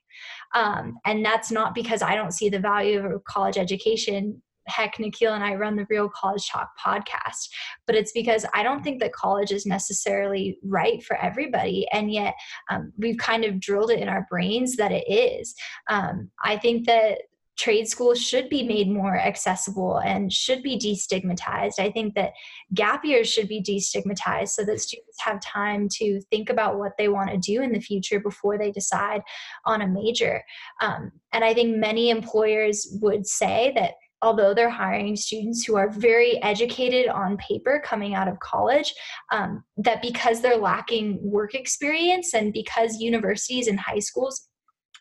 Um, 0.55 0.97
and 1.05 1.23
that's 1.23 1.51
not 1.51 1.75
because 1.75 2.01
I 2.01 2.15
don't 2.15 2.31
see 2.31 2.49
the 2.49 2.59
value 2.59 2.99
of 2.99 3.11
a 3.11 3.19
college 3.19 3.57
education 3.57 4.41
heck, 4.67 4.99
Nikhil 4.99 5.33
and 5.33 5.43
I 5.43 5.55
run 5.55 5.75
the 5.75 5.87
Real 5.89 6.09
College 6.09 6.49
Talk 6.49 6.69
podcast, 6.83 7.49
but 7.85 7.95
it's 7.95 8.11
because 8.11 8.45
I 8.53 8.63
don't 8.63 8.83
think 8.83 8.99
that 9.01 9.13
college 9.13 9.51
is 9.51 9.65
necessarily 9.65 10.57
right 10.63 11.03
for 11.03 11.17
everybody. 11.17 11.87
And 11.91 12.11
yet 12.11 12.33
um, 12.69 12.91
we've 12.97 13.17
kind 13.17 13.45
of 13.45 13.59
drilled 13.59 13.91
it 13.91 13.99
in 13.99 14.09
our 14.09 14.25
brains 14.29 14.75
that 14.77 14.91
it 14.91 15.05
is. 15.09 15.55
Um, 15.89 16.29
I 16.43 16.57
think 16.57 16.85
that 16.87 17.19
trade 17.57 17.87
schools 17.87 18.21
should 18.21 18.49
be 18.49 18.63
made 18.63 18.89
more 18.89 19.17
accessible 19.17 19.97
and 19.97 20.31
should 20.31 20.61
be 20.61 20.77
destigmatized. 20.77 21.79
I 21.79 21.89
think 21.89 22.13
that 22.13 22.33
gap 22.73 23.03
years 23.03 23.27
should 23.27 23.47
be 23.47 23.63
destigmatized 23.63 24.49
so 24.49 24.63
that 24.65 24.79
students 24.79 25.17
have 25.19 25.41
time 25.41 25.89
to 25.93 26.21
think 26.29 26.49
about 26.49 26.77
what 26.77 26.93
they 26.97 27.07
want 27.07 27.31
to 27.31 27.37
do 27.37 27.61
in 27.61 27.71
the 27.71 27.79
future 27.79 28.19
before 28.19 28.57
they 28.57 28.71
decide 28.71 29.21
on 29.65 29.81
a 29.81 29.87
major. 29.87 30.43
Um, 30.81 31.11
and 31.33 31.43
I 31.43 31.53
think 31.53 31.75
many 31.75 32.11
employers 32.11 32.87
would 33.01 33.25
say 33.25 33.71
that 33.75 33.93
although 34.21 34.53
they're 34.53 34.69
hiring 34.69 35.15
students 35.15 35.63
who 35.63 35.75
are 35.75 35.89
very 35.89 36.41
educated 36.43 37.07
on 37.07 37.37
paper 37.37 37.81
coming 37.85 38.15
out 38.15 38.27
of 38.27 38.39
college, 38.39 38.93
um, 39.31 39.63
that 39.77 40.01
because 40.01 40.41
they're 40.41 40.57
lacking 40.57 41.19
work 41.21 41.53
experience 41.53 42.33
and 42.33 42.53
because 42.53 42.99
universities 42.99 43.67
and 43.67 43.79
high 43.79 43.99
schools 43.99 44.49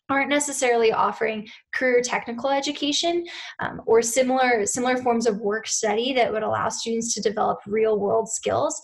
aren't 0.08 0.28
necessarily 0.28 0.92
offering 0.92 1.48
career 1.74 2.00
technical 2.00 2.50
education 2.50 3.24
um, 3.58 3.82
or 3.86 4.00
similar 4.00 4.64
similar 4.64 4.96
forms 4.98 5.26
of 5.26 5.38
work 5.40 5.66
study 5.66 6.12
that 6.12 6.32
would 6.32 6.44
allow 6.44 6.68
students 6.68 7.12
to 7.14 7.20
develop 7.20 7.58
real 7.66 7.98
world 7.98 8.28
skills 8.28 8.80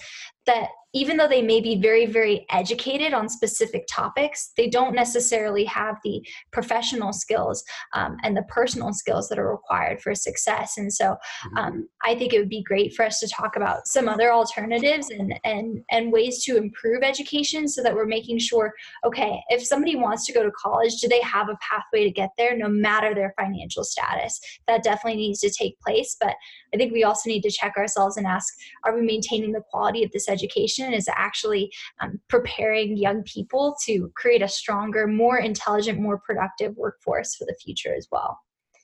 that 0.47 0.69
even 0.95 1.17
though 1.17 1.29
they 1.29 1.43
may 1.43 1.61
be 1.61 1.77
very, 1.81 2.05
very 2.05 2.45
educated 2.51 3.15
on 3.15 3.29
specific 3.29 3.87
topics, 3.89 4.53
they 4.57 4.69
don't 4.69 4.95
necessarily 4.95 5.65
have 5.65 5.97
the 6.05 6.23
professional 6.53 7.13
skills 7.13 7.65
um, 7.95 8.19
and 8.23 8.37
the 8.37 8.43
personal 8.43 8.93
skills 8.93 9.29
that 9.29 9.39
are 9.39 9.51
required 9.51 10.03
for 10.03 10.15
success. 10.15 10.77
And 10.77 10.93
so 10.93 11.05
mm-hmm. 11.47 11.57
um, 11.57 11.89
I 12.05 12.15
think 12.15 12.35
it 12.35 12.39
would 12.39 12.51
be 12.51 12.63
great 12.63 12.95
for 12.95 13.07
us 13.07 13.21
to 13.21 13.29
talk 13.29 13.57
about 13.57 13.87
some 13.87 14.07
other 14.07 14.33
alternatives 14.33 15.09
and, 15.11 15.35
and, 15.45 15.83
and 15.91 16.13
ways 16.13 16.45
to 16.45 16.59
improve 16.59 17.03
education 17.03 17.69
so 17.69 17.83
that 17.83 17.95
we're 17.95 18.05
making 18.05 18.39
sure 18.39 18.73
okay, 19.07 19.41
if 19.49 19.65
somebody 19.65 19.97
wants 19.97 20.27
to 20.27 20.33
go 20.33 20.43
to 20.43 20.51
college, 20.51 20.97
do 20.97 21.09
they 21.09 21.23
have 21.23 21.49
a 21.49 21.59
pathway 21.61 22.05
to 22.05 22.11
get 22.11 22.31
there 22.37 22.57
no 22.57 22.69
matter 22.69 23.15
their 23.15 23.35
financial 23.39 23.85
status? 23.85 24.39
That 24.69 24.83
definitely 24.83 25.21
needs 25.21 25.41
to 25.41 25.51
take 25.51 25.81
place. 25.81 26.17
But 26.21 26.35
I 26.75 26.77
think 26.77 26.93
we 26.93 27.05
also 27.05 27.31
need 27.31 27.43
to 27.43 27.51
check 27.51 27.77
ourselves 27.77 28.17
and 28.17 28.27
ask 28.27 28.53
are 28.85 28.95
we 28.95 29.03
maintaining 29.03 29.53
the 29.53 29.63
quality 29.71 30.05
of 30.05 30.11
this 30.13 30.29
education 30.33 30.93
is 30.93 31.07
actually 31.09 31.71
um, 32.01 32.19
preparing 32.29 32.97
young 32.97 33.23
people 33.23 33.77
to 33.85 34.11
create 34.17 34.43
a 34.43 34.49
stronger, 34.49 35.07
more 35.07 35.39
intelligent, 35.39 36.01
more 36.01 36.19
productive 36.19 36.75
workforce 36.77 37.37
for 37.37 37.45
the 37.45 37.57
future 37.63 37.95
as 37.95 38.09
well. 38.11 38.39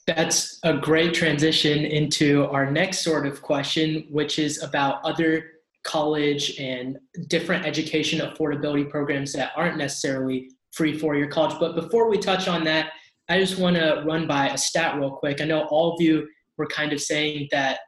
That's 0.07 0.59
a 0.63 0.75
great 0.75 1.13
transition 1.13 1.85
into 1.85 2.45
our 2.47 2.71
next 2.71 3.01
sort 3.01 3.27
of 3.27 3.43
question, 3.43 4.07
which 4.11 4.39
is 4.39 4.63
about 4.63 5.05
other 5.05 5.45
college 5.85 6.59
and 6.59 6.99
different 7.29 7.65
education 7.65 8.21
affordability 8.21 8.89
programs 8.89 9.33
that 9.33 9.53
aren't 9.57 9.77
necessarily 9.77 10.51
free 10.73 10.99
four 10.99 11.17
year 11.17 11.29
college. 11.29 11.59
But 11.59 11.75
before 11.75 12.09
we 12.09 12.19
touch 12.19 12.49
on 12.49 12.65
that, 12.65 12.93
I 13.29 13.39
just 13.39 13.59
want 13.59 13.77
to 13.77 14.03
run 14.07 14.27
by 14.27 14.49
a 14.49 14.59
stat 14.59 14.99
real 14.99 15.11
quick. 15.11 15.41
I 15.41 15.45
know 15.45 15.67
all 15.71 15.95
of 15.95 16.01
you 16.01 16.27
were 16.57 16.67
kind 16.67 16.93
of 16.93 17.01
saying 17.01 17.49
that 17.51 17.81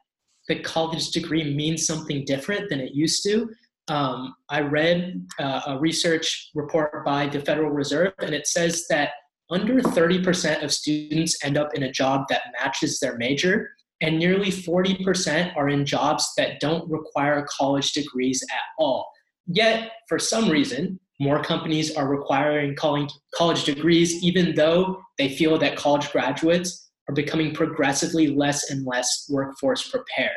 the 0.48 0.60
college 0.60 1.10
degree 1.10 1.54
means 1.54 1.86
something 1.86 2.24
different 2.24 2.68
than 2.68 2.80
it 2.80 2.94
used 2.94 3.22
to. 3.24 3.48
Um, 3.88 4.34
I 4.48 4.60
read 4.60 5.26
uh, 5.38 5.62
a 5.66 5.78
research 5.78 6.50
report 6.54 7.04
by 7.04 7.26
the 7.26 7.40
Federal 7.40 7.70
Reserve, 7.70 8.12
and 8.20 8.34
it 8.34 8.46
says 8.46 8.86
that 8.88 9.10
under 9.50 9.80
30% 9.80 10.62
of 10.62 10.72
students 10.72 11.44
end 11.44 11.58
up 11.58 11.74
in 11.74 11.82
a 11.82 11.92
job 11.92 12.26
that 12.28 12.42
matches 12.60 13.00
their 13.00 13.16
major, 13.16 13.70
and 14.00 14.18
nearly 14.18 14.50
40% 14.50 15.56
are 15.56 15.68
in 15.68 15.84
jobs 15.84 16.32
that 16.36 16.60
don't 16.60 16.88
require 16.90 17.46
college 17.58 17.92
degrees 17.92 18.42
at 18.50 18.60
all. 18.78 19.10
Yet, 19.46 19.90
for 20.08 20.18
some 20.18 20.48
reason, 20.48 21.00
more 21.18 21.42
companies 21.42 21.94
are 21.96 22.08
requiring 22.08 22.74
college 22.76 23.64
degrees, 23.64 24.22
even 24.22 24.54
though 24.54 25.00
they 25.18 25.28
feel 25.28 25.58
that 25.58 25.76
college 25.76 26.10
graduates 26.12 26.89
are 27.10 27.12
becoming 27.12 27.52
progressively 27.52 28.28
less 28.28 28.70
and 28.70 28.86
less 28.86 29.26
workforce 29.28 29.88
prepared. 29.90 30.30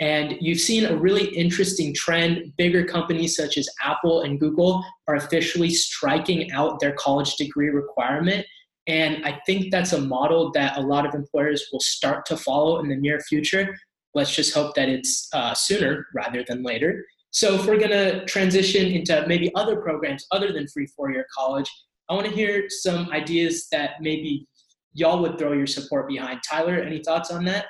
And 0.00 0.36
you've 0.40 0.60
seen 0.60 0.86
a 0.86 0.96
really 0.96 1.26
interesting 1.36 1.94
trend. 1.94 2.52
Bigger 2.56 2.84
companies 2.84 3.36
such 3.36 3.56
as 3.56 3.68
Apple 3.80 4.22
and 4.22 4.40
Google 4.40 4.84
are 5.06 5.16
officially 5.16 5.70
striking 5.70 6.50
out 6.50 6.80
their 6.80 6.94
college 6.94 7.36
degree 7.36 7.68
requirement. 7.68 8.44
And 8.88 9.24
I 9.24 9.38
think 9.46 9.70
that's 9.70 9.92
a 9.92 10.00
model 10.00 10.50
that 10.52 10.78
a 10.78 10.80
lot 10.80 11.06
of 11.06 11.14
employers 11.14 11.68
will 11.70 11.80
start 11.80 12.26
to 12.26 12.36
follow 12.36 12.80
in 12.80 12.88
the 12.88 12.96
near 12.96 13.20
future. 13.20 13.76
Let's 14.14 14.34
just 14.34 14.52
hope 14.52 14.74
that 14.74 14.88
it's 14.88 15.28
uh, 15.32 15.54
sooner 15.54 16.06
rather 16.12 16.44
than 16.48 16.64
later. 16.64 17.04
So, 17.30 17.54
if 17.54 17.66
we're 17.66 17.78
going 17.78 17.90
to 17.90 18.24
transition 18.24 18.86
into 18.90 19.24
maybe 19.28 19.54
other 19.54 19.76
programs 19.76 20.26
other 20.32 20.52
than 20.52 20.66
free 20.66 20.88
four 20.96 21.12
year 21.12 21.26
college, 21.32 21.70
I 22.08 22.14
want 22.14 22.26
to 22.26 22.32
hear 22.32 22.64
some 22.68 23.08
ideas 23.10 23.68
that 23.70 24.00
maybe 24.00 24.48
y'all 24.92 25.20
would 25.20 25.38
throw 25.38 25.52
your 25.52 25.66
support 25.66 26.08
behind. 26.08 26.40
Tyler, 26.48 26.78
any 26.80 27.02
thoughts 27.02 27.30
on 27.30 27.44
that? 27.44 27.66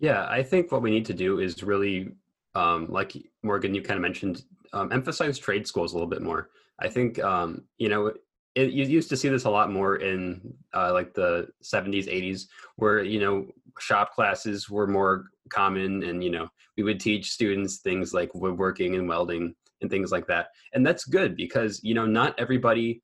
Yeah, 0.00 0.26
I 0.28 0.42
think 0.42 0.70
what 0.70 0.82
we 0.82 0.90
need 0.90 1.04
to 1.06 1.14
do 1.14 1.40
is 1.40 1.62
really, 1.62 2.12
um, 2.54 2.86
like 2.88 3.16
Morgan, 3.42 3.74
you 3.74 3.82
kind 3.82 3.98
of 3.98 4.02
mentioned, 4.02 4.42
um, 4.72 4.92
emphasize 4.92 5.38
trade 5.38 5.66
schools 5.66 5.92
a 5.92 5.96
little 5.96 6.08
bit 6.08 6.22
more. 6.22 6.50
I 6.78 6.88
think, 6.88 7.18
um, 7.22 7.64
you 7.78 7.88
know, 7.88 8.12
it, 8.54 8.70
you 8.70 8.84
used 8.84 9.08
to 9.08 9.16
see 9.16 9.28
this 9.28 9.44
a 9.44 9.50
lot 9.50 9.72
more 9.72 9.96
in 9.96 10.54
uh, 10.74 10.92
like 10.92 11.14
the 11.14 11.48
70s, 11.62 12.08
80s, 12.08 12.46
where, 12.76 13.02
you 13.02 13.20
know, 13.20 13.46
shop 13.78 14.14
classes 14.14 14.70
were 14.70 14.86
more 14.86 15.26
common 15.50 16.02
and, 16.02 16.22
you 16.22 16.30
know, 16.30 16.48
we 16.76 16.82
would 16.82 17.00
teach 17.00 17.30
students 17.30 17.78
things 17.78 18.14
like 18.14 18.34
woodworking 18.34 18.94
and 18.94 19.08
welding 19.08 19.54
and 19.80 19.90
things 19.90 20.12
like 20.12 20.26
that. 20.26 20.48
And 20.72 20.86
that's 20.86 21.04
good 21.04 21.36
because, 21.36 21.82
you 21.82 21.94
know, 21.94 22.06
not 22.06 22.38
everybody, 22.38 23.02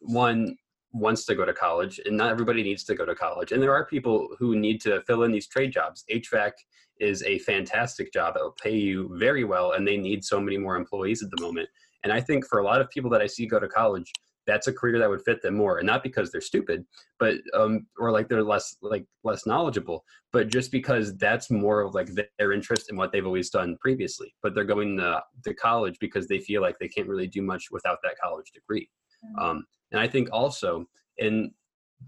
one, 0.00 0.56
wants 0.98 1.24
to 1.26 1.34
go 1.34 1.44
to 1.44 1.52
college 1.52 2.00
and 2.04 2.16
not 2.16 2.30
everybody 2.30 2.62
needs 2.62 2.84
to 2.84 2.94
go 2.94 3.04
to 3.04 3.14
college. 3.14 3.52
And 3.52 3.62
there 3.62 3.74
are 3.74 3.86
people 3.86 4.28
who 4.38 4.56
need 4.56 4.80
to 4.82 5.02
fill 5.02 5.24
in 5.24 5.32
these 5.32 5.48
trade 5.48 5.72
jobs. 5.72 6.04
Hvac 6.10 6.52
is 6.98 7.22
a 7.24 7.38
fantastic 7.40 8.12
job. 8.12 8.34
Will 8.36 8.54
pay 8.62 8.76
you 8.76 9.10
very 9.18 9.44
well 9.44 9.72
and 9.72 9.86
they 9.86 9.96
need 9.96 10.24
so 10.24 10.40
many 10.40 10.56
more 10.56 10.76
employees 10.76 11.22
at 11.22 11.30
the 11.30 11.42
moment. 11.42 11.68
And 12.04 12.12
i 12.12 12.20
think 12.20 12.46
for 12.46 12.60
a 12.60 12.64
lot 12.64 12.80
of 12.80 12.88
people 12.90 13.10
that 13.10 13.20
i 13.20 13.26
see 13.26 13.46
go 13.46 13.58
to 13.58 13.68
college 13.68 14.12
that's 14.46 14.68
a 14.68 14.72
career 14.72 14.96
that 15.00 15.10
would 15.10 15.24
fit 15.24 15.42
them 15.42 15.56
more. 15.56 15.78
And 15.78 15.86
not 15.88 16.04
because 16.04 16.30
they're 16.30 16.40
stupid 16.40 16.84
but 17.18 17.34
um 17.52 17.86
or 17.98 18.12
like 18.12 18.28
they're 18.28 18.44
less 18.44 18.76
like 18.80 19.04
less 19.24 19.44
knowledgeable 19.44 20.04
but 20.32 20.48
just 20.48 20.70
because 20.70 21.16
that's 21.16 21.50
more 21.50 21.80
of 21.80 21.94
like 21.94 22.10
their 22.38 22.52
interest 22.52 22.90
in 22.90 22.96
what 22.96 23.10
they've 23.10 23.26
always 23.26 23.50
done 23.50 23.76
previously. 23.80 24.34
But 24.42 24.54
they're 24.54 24.64
going 24.64 24.98
to, 24.98 25.22
to 25.44 25.54
college 25.54 25.96
because 25.98 26.28
they 26.28 26.40
feel 26.40 26.60
like 26.60 26.78
they 26.78 26.88
can't 26.88 27.08
really 27.08 27.26
do 27.26 27.42
much 27.42 27.68
without 27.70 27.98
that 28.02 28.16
college 28.22 28.52
degree. 28.52 28.88
Um, 29.38 29.64
and 29.92 30.00
I 30.00 30.08
think 30.08 30.28
also, 30.32 30.86
in 31.18 31.52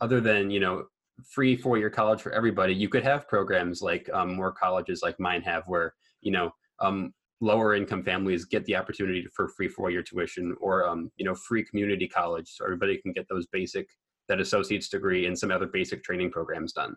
other 0.01 0.21
than 0.21 0.51
you 0.51 0.61
know 0.61 0.85
free 1.29 1.57
four-year 1.57 1.91
college 1.91 2.21
for 2.21 2.33
everybody, 2.33 2.75
you 2.75 2.89
could 2.89 3.05
have 3.05 3.29
programs 3.29 3.83
like 3.83 4.09
um, 4.13 4.35
more 4.35 4.53
colleges 4.53 5.01
like 5.03 5.19
mine 5.19 5.43
have, 5.43 5.65
where 5.67 5.95
you 6.21 6.33
know 6.33 6.51
um, 6.81 7.13
lower 7.41 7.75
income 7.75 8.03
families 8.03 8.45
get 8.45 8.65
the 8.65 8.77
opportunity 8.77 9.27
for 9.35 9.49
free 9.49 9.69
four-year 9.69 10.03
tuition, 10.03 10.55
or 10.61 10.89
um, 10.89 11.11
you 11.17 11.25
know 11.25 11.35
free 11.35 11.65
community 11.65 12.09
college, 12.09 12.49
so 12.49 12.65
everybody 12.65 12.99
can 12.99 13.13
get 13.13 13.27
those 13.29 13.47
basic 13.47 13.89
that 14.29 14.41
associate's 14.41 14.89
degree 14.89 15.27
and 15.27 15.39
some 15.39 15.51
other 15.51 15.67
basic 15.67 16.05
training 16.05 16.31
programs 16.31 16.73
done. 16.73 16.95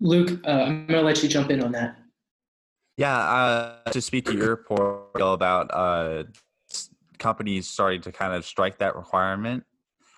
Luke, 0.00 0.40
uh, 0.46 0.50
I'm 0.50 0.86
going 0.86 1.00
to 1.00 1.06
let 1.06 1.22
you 1.22 1.28
jump 1.28 1.50
in 1.50 1.62
on 1.62 1.72
that. 1.72 1.96
Yeah, 2.96 3.16
uh, 3.16 3.90
to 3.90 4.00
speak 4.00 4.26
to 4.26 4.36
your 4.36 4.56
point 4.56 5.00
about 5.16 5.70
uh, 5.72 6.24
companies 7.18 7.68
starting 7.68 8.00
to 8.02 8.12
kind 8.12 8.34
of 8.34 8.44
strike 8.44 8.78
that 8.78 8.96
requirement. 8.96 9.64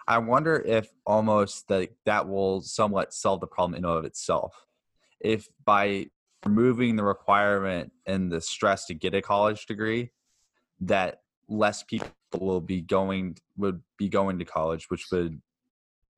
I 0.06 0.18
wonder 0.18 0.56
if 0.56 0.88
almost 1.06 1.68
that 1.68 1.90
that 2.04 2.28
will 2.28 2.60
somewhat 2.60 3.14
solve 3.14 3.40
the 3.40 3.46
problem 3.46 3.74
in 3.74 3.84
and 3.84 3.98
of 3.98 4.04
itself. 4.04 4.66
If 5.20 5.48
by 5.64 6.06
removing 6.44 6.96
the 6.96 7.04
requirement 7.04 7.92
and 8.06 8.30
the 8.30 8.40
stress 8.40 8.86
to 8.86 8.94
get 8.94 9.14
a 9.14 9.22
college 9.22 9.66
degree, 9.66 10.10
that 10.80 11.20
less 11.48 11.82
people 11.82 12.08
will 12.38 12.60
be 12.60 12.80
going 12.80 13.36
would 13.56 13.80
be 13.96 14.08
going 14.08 14.38
to 14.38 14.44
college, 14.44 14.90
which 14.90 15.06
would 15.10 15.40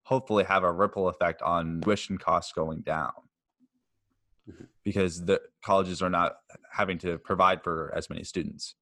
hopefully 0.05 0.45
have 0.45 0.63
a 0.63 0.73
ripple 0.73 1.09
effect 1.09 1.43
on 1.43 1.81
tuition 1.81 2.17
costs 2.19 2.53
going 2.53 2.81
down 2.81 3.13
mm-hmm. 4.49 4.65
because 4.85 5.25
the 5.25 5.41
colleges 5.65 6.01
are 6.01 6.11
not 6.11 6.37
having 6.73 6.99
to 6.99 7.19
provide 7.19 7.63
for 7.63 7.93
as 7.95 8.09
many 8.09 8.23
students. 8.23 8.75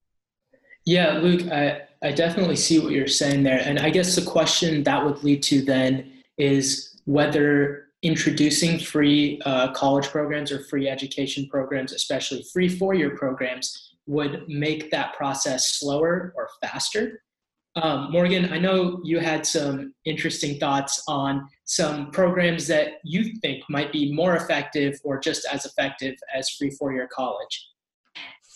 Yeah, 0.87 1.15
Luke, 1.15 1.51
I, 1.51 1.83
I 2.03 2.13
definitely 2.13 2.57
see 2.57 2.79
what 2.79 2.93
you're 2.93 3.07
saying 3.07 3.43
there. 3.43 3.63
And 3.65 3.79
I 3.79 3.91
guess 3.91 4.15
the 4.15 4.23
question 4.23 4.83
that 4.85 5.05
would 5.05 5.25
lead 5.25 5.43
to 5.45 5.63
then 5.63 6.13
is 6.37 7.01
whether 7.07 7.87
introducing 8.03 8.79
free 8.79 9.41
uh, 9.47 9.73
college 9.73 10.09
programs 10.09 10.53
or 10.53 10.63
free 10.65 10.89
education 10.89 11.49
programs, 11.49 11.93
especially 11.93 12.45
free 12.53 12.69
four 12.69 12.93
year 12.95 13.17
programs, 13.17 13.95
would 14.07 14.45
make 14.47 14.91
that 14.91 15.15
process 15.15 15.79
slower 15.79 16.35
or 16.37 16.49
faster. 16.61 17.23
Um, 17.77 18.13
Morgan, 18.13 18.53
I 18.53 18.59
know 18.59 19.01
you 19.03 19.19
had 19.19 19.47
some 19.47 19.95
interesting 20.05 20.61
thoughts 20.61 21.03
on 21.09 21.49
some 21.65 22.11
programs 22.11 22.67
that 22.69 22.99
you 23.03 23.33
think 23.41 23.65
might 23.69 23.91
be 23.91 24.13
more 24.13 24.37
effective 24.37 25.01
or 25.03 25.19
just 25.19 25.47
as 25.51 25.65
effective 25.65 26.15
as 26.33 26.51
free 26.51 26.71
four 26.71 26.93
year 26.93 27.09
college. 27.13 27.69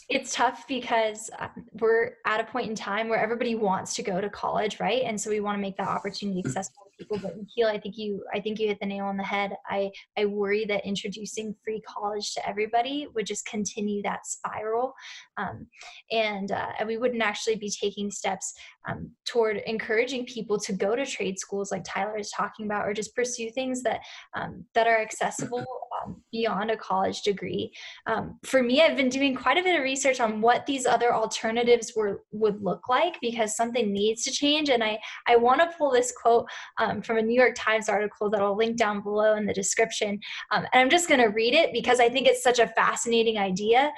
It's 0.09 0.35
tough 0.35 0.67
because 0.67 1.29
uh, 1.39 1.49
we're 1.81 2.13
at 2.27 2.41
a 2.41 2.45
point 2.45 2.69
in 2.69 2.75
time 2.75 3.11
where 3.11 3.19
everybody 3.19 3.55
wants 3.55 3.95
to 3.97 4.03
go 4.03 4.23
to 4.23 4.31
college, 4.31 4.81
right? 4.81 5.03
And 5.05 5.21
so 5.21 5.29
we 5.29 5.41
want 5.41 5.59
to 5.59 5.61
make 5.61 5.77
that 5.77 5.89
opportunity 5.89 6.43
accessible 6.45 6.85
to 6.85 7.05
people 7.05 7.19
but 7.19 7.37
Nikhil, 7.37 7.69
I 7.69 7.79
think 7.79 7.99
you 7.99 8.25
I 8.33 8.41
think 8.41 8.59
you 8.59 8.69
hit 8.69 8.81
the 8.81 8.87
nail 8.87 9.05
on 9.05 9.19
the 9.19 9.23
head. 9.23 9.55
I 9.67 9.91
I 10.17 10.25
worry 10.25 10.65
that 10.65 10.87
introducing 10.87 11.55
free 11.63 11.83
college 11.87 12.33
to 12.35 12.49
everybody 12.49 13.07
would 13.15 13.27
just 13.27 13.47
continue 13.47 14.03
that 14.03 14.27
spiral, 14.27 14.95
um, 15.37 15.67
and 16.11 16.53
uh, 16.53 16.73
we 16.87 16.97
wouldn't 16.97 17.23
actually 17.23 17.57
be 17.57 17.71
taking 17.71 18.11
steps 18.11 18.55
um, 18.89 19.11
toward 19.27 19.59
encouraging 19.59 20.25
people 20.25 20.59
to 20.61 20.73
go 20.73 20.97
to 20.97 21.05
trade 21.05 21.39
schools 21.39 21.71
like 21.71 21.85
Tyler 21.85 22.17
is 22.17 22.31
talking 22.31 22.65
about, 22.65 22.87
or 22.87 22.95
just 22.95 23.15
pursue 23.15 23.51
things 23.51 23.83
that 23.83 24.01
um, 24.35 24.65
that 24.75 24.87
are 24.87 25.01
accessible 25.01 25.59
um, 25.59 25.67
beyond 26.33 26.71
a 26.71 26.77
college 26.77 27.23
degree. 27.23 27.73
Um, 28.07 28.39
for 28.45 28.63
me, 28.63 28.83
I've 28.83 28.97
been 28.97 29.09
doing 29.09 29.35
quite 29.35 29.59
a 29.59 29.63
bit 29.63 29.77
of 29.77 29.83
research 29.83 30.21
on 30.21 30.41
what 30.41 30.67
these 30.67 30.87
other 30.87 31.15
alternatives 31.15 31.93
were 31.95 32.23
would 32.33 32.63
look 32.63 32.89
like 32.89 33.19
because 33.21 33.57
something 33.57 33.93
needs 33.93 34.23
to 34.25 34.31
change, 34.31 34.69
and 34.69 34.83
I 34.83 34.99
I 35.27 35.37
want 35.37 35.61
to 35.61 35.77
pull 35.77 35.91
this 35.91 36.13
quote 36.13 36.47
um, 36.79 37.03
from 37.03 37.19
a 37.19 37.23
New 37.23 37.39
York 37.39 37.55
Times 37.57 37.89
article 37.89 38.31
that 38.31 38.41
I'll 38.41 38.57
link 38.57 38.77
down 38.77 39.03
below 39.03 39.37
in 39.37 39.47
the 39.47 39.55
description, 39.55 40.21
um, 40.51 40.67
and 40.73 40.81
I'm 40.81 40.91
just 40.91 41.09
going 41.09 41.21
to 41.21 41.29
read 41.29 41.55
it 41.55 41.73
because 41.73 42.01
I 42.01 42.09
think 42.09 42.27
it's 42.27 42.43
such 42.43 42.59
a 42.59 42.69
fascinating 42.69 43.39
idea. 43.39 43.91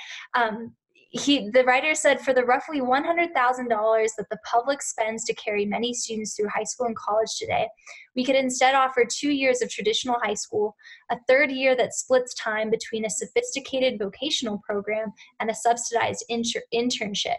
He 1.12 1.50
the 1.50 1.64
writer 1.64 1.94
said 1.94 2.20
for 2.20 2.32
the 2.32 2.44
roughly 2.44 2.80
$100,000 2.80 3.34
that 3.34 4.30
the 4.30 4.38
public 4.44 4.80
spends 4.80 5.24
to 5.24 5.34
carry 5.34 5.66
many 5.66 5.92
students 5.92 6.36
through 6.36 6.48
high 6.48 6.64
school 6.64 6.86
and 6.86 6.96
college 6.96 7.36
today, 7.36 7.68
we 8.14 8.24
could 8.24 8.36
instead 8.36 8.76
offer 8.76 9.04
2 9.04 9.30
years 9.30 9.60
of 9.60 9.70
traditional 9.70 10.20
high 10.22 10.34
school, 10.34 10.76
a 11.10 11.16
third 11.28 11.50
year 11.50 11.74
that 11.74 11.94
splits 11.94 12.32
time 12.34 12.70
between 12.70 13.06
a 13.06 13.10
sophisticated 13.10 13.98
vocational 13.98 14.58
program 14.64 15.12
and 15.40 15.50
a 15.50 15.54
subsidized 15.54 16.24
inter- 16.28 16.62
internship 16.72 17.38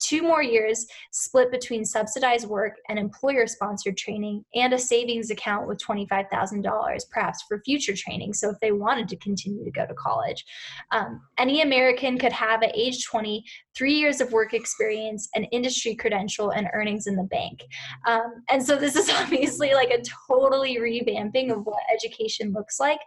two 0.00 0.22
more 0.22 0.42
years 0.42 0.86
split 1.12 1.50
between 1.50 1.84
subsidized 1.84 2.46
work 2.46 2.74
and 2.88 2.98
employer 2.98 3.46
sponsored 3.46 3.96
training, 3.96 4.44
and 4.54 4.72
a 4.72 4.78
savings 4.78 5.30
account 5.30 5.66
with 5.66 5.78
$25,000 5.78 7.10
perhaps 7.10 7.44
for 7.48 7.60
future 7.64 7.94
training. 7.96 8.32
So 8.32 8.50
if 8.50 8.56
they 8.60 8.72
wanted 8.72 9.08
to 9.08 9.16
continue 9.16 9.64
to 9.64 9.70
go 9.70 9.86
to 9.86 9.94
college, 9.94 10.44
um, 10.90 11.20
any 11.38 11.62
American 11.62 12.18
could 12.18 12.32
have 12.32 12.62
at 12.62 12.76
age 12.76 13.04
20 13.04 13.44
three 13.74 13.94
years 13.94 14.20
of 14.20 14.32
work 14.32 14.54
experience, 14.54 15.28
an 15.34 15.44
industry 15.44 15.94
credential, 15.94 16.50
and 16.50 16.68
earnings 16.72 17.06
in 17.06 17.16
the 17.16 17.24
bank. 17.24 17.60
Um, 18.06 18.44
and 18.48 18.64
so 18.64 18.76
this 18.76 18.96
is 18.96 19.10
obviously 19.14 19.74
like 19.74 19.90
a 19.90 20.02
totally 20.28 20.76
revamping 20.76 21.52
of 21.52 21.66
what 21.66 21.82
education 21.92 22.52
looks 22.52 22.78
like. 22.78 23.00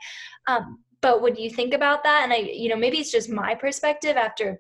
Um, 0.48 0.80
but 1.02 1.22
when 1.22 1.36
you 1.36 1.50
think 1.50 1.74
about 1.74 2.04
that, 2.04 2.22
and 2.24 2.34
I, 2.34 2.38
you 2.38 2.70
know, 2.70 2.76
maybe 2.76 2.98
it's 2.98 3.12
just 3.12 3.30
my 3.30 3.56
perspective 3.56 4.18
after 4.18 4.60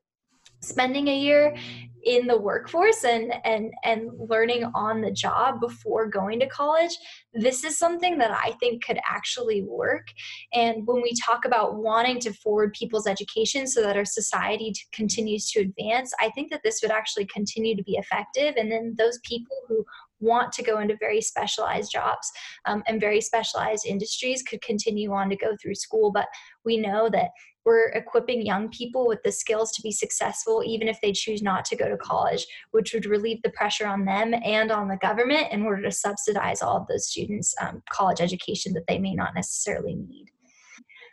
spending 0.61 1.07
a 1.07 1.17
year 1.17 1.55
in 2.03 2.25
the 2.25 2.37
workforce 2.37 3.03
and 3.03 3.33
and 3.43 3.73
and 3.83 4.09
learning 4.17 4.63
on 4.73 5.01
the 5.01 5.11
job 5.11 5.59
before 5.59 6.07
going 6.07 6.39
to 6.39 6.47
college 6.47 6.97
this 7.33 7.65
is 7.65 7.77
something 7.77 8.17
that 8.17 8.31
i 8.31 8.51
think 8.59 8.83
could 8.83 8.99
actually 9.07 9.63
work. 9.63 10.07
And 10.53 10.87
when 10.87 11.01
we 11.01 11.13
talk 11.25 11.43
about 11.43 11.75
wanting 11.75 12.19
to 12.21 12.33
forward 12.33 12.73
people's 12.73 13.07
education 13.07 13.67
so 13.67 13.81
that 13.81 13.97
our 13.97 14.05
society 14.05 14.73
continues 14.93 15.49
to 15.51 15.61
advance 15.61 16.13
i 16.21 16.29
think 16.29 16.49
that 16.51 16.61
this 16.63 16.79
would 16.81 16.91
actually 16.91 17.25
continue 17.25 17.75
to 17.75 17.83
be 17.83 17.97
effective. 17.97 18.55
And 18.55 18.71
then 18.71 18.95
those 18.97 19.19
people 19.23 19.57
who 19.67 19.85
want 20.19 20.51
to 20.51 20.63
go 20.63 20.79
into 20.79 20.97
very 20.99 21.21
specialized 21.21 21.91
jobs 21.91 22.31
um, 22.65 22.83
and 22.87 22.99
very 22.99 23.21
specialized 23.21 23.85
industries 23.85 24.43
could 24.43 24.61
continue 24.61 25.11
on 25.11 25.29
to 25.29 25.35
go 25.35 25.55
through 25.61 25.75
school. 25.75 26.11
But 26.11 26.27
we 26.65 26.77
know 26.77 27.09
that 27.09 27.29
we're 27.67 27.89
equipping 27.89 28.45
young 28.45 28.69
people 28.69 29.05
with 29.05 29.21
the 29.23 29.31
skills 29.31 29.73
to 29.73 29.81
be 29.81 29.91
successful 29.91 30.63
even 30.65 30.87
if 30.87 30.97
they 31.01 31.11
choose 31.11 31.43
not 31.43 31.65
to 31.65 31.75
go 31.75 31.89
to 31.89 31.97
college 31.97 32.47
which 32.71 32.93
would 32.93 33.05
relieve 33.05 33.41
the 33.43 33.49
pressure 33.49 33.85
on 33.85 34.05
them 34.05 34.33
and 34.43 34.71
on 34.71 34.87
the 34.87 34.95
government 35.01 35.47
in 35.51 35.63
order 35.63 35.81
to 35.81 35.91
subsidize 35.91 36.61
all 36.61 36.77
of 36.77 36.87
those 36.87 37.07
students 37.07 37.53
um, 37.61 37.83
college 37.89 38.21
education 38.21 38.73
that 38.73 38.87
they 38.87 38.97
may 38.97 39.13
not 39.13 39.35
necessarily 39.35 39.95
need. 39.95 40.31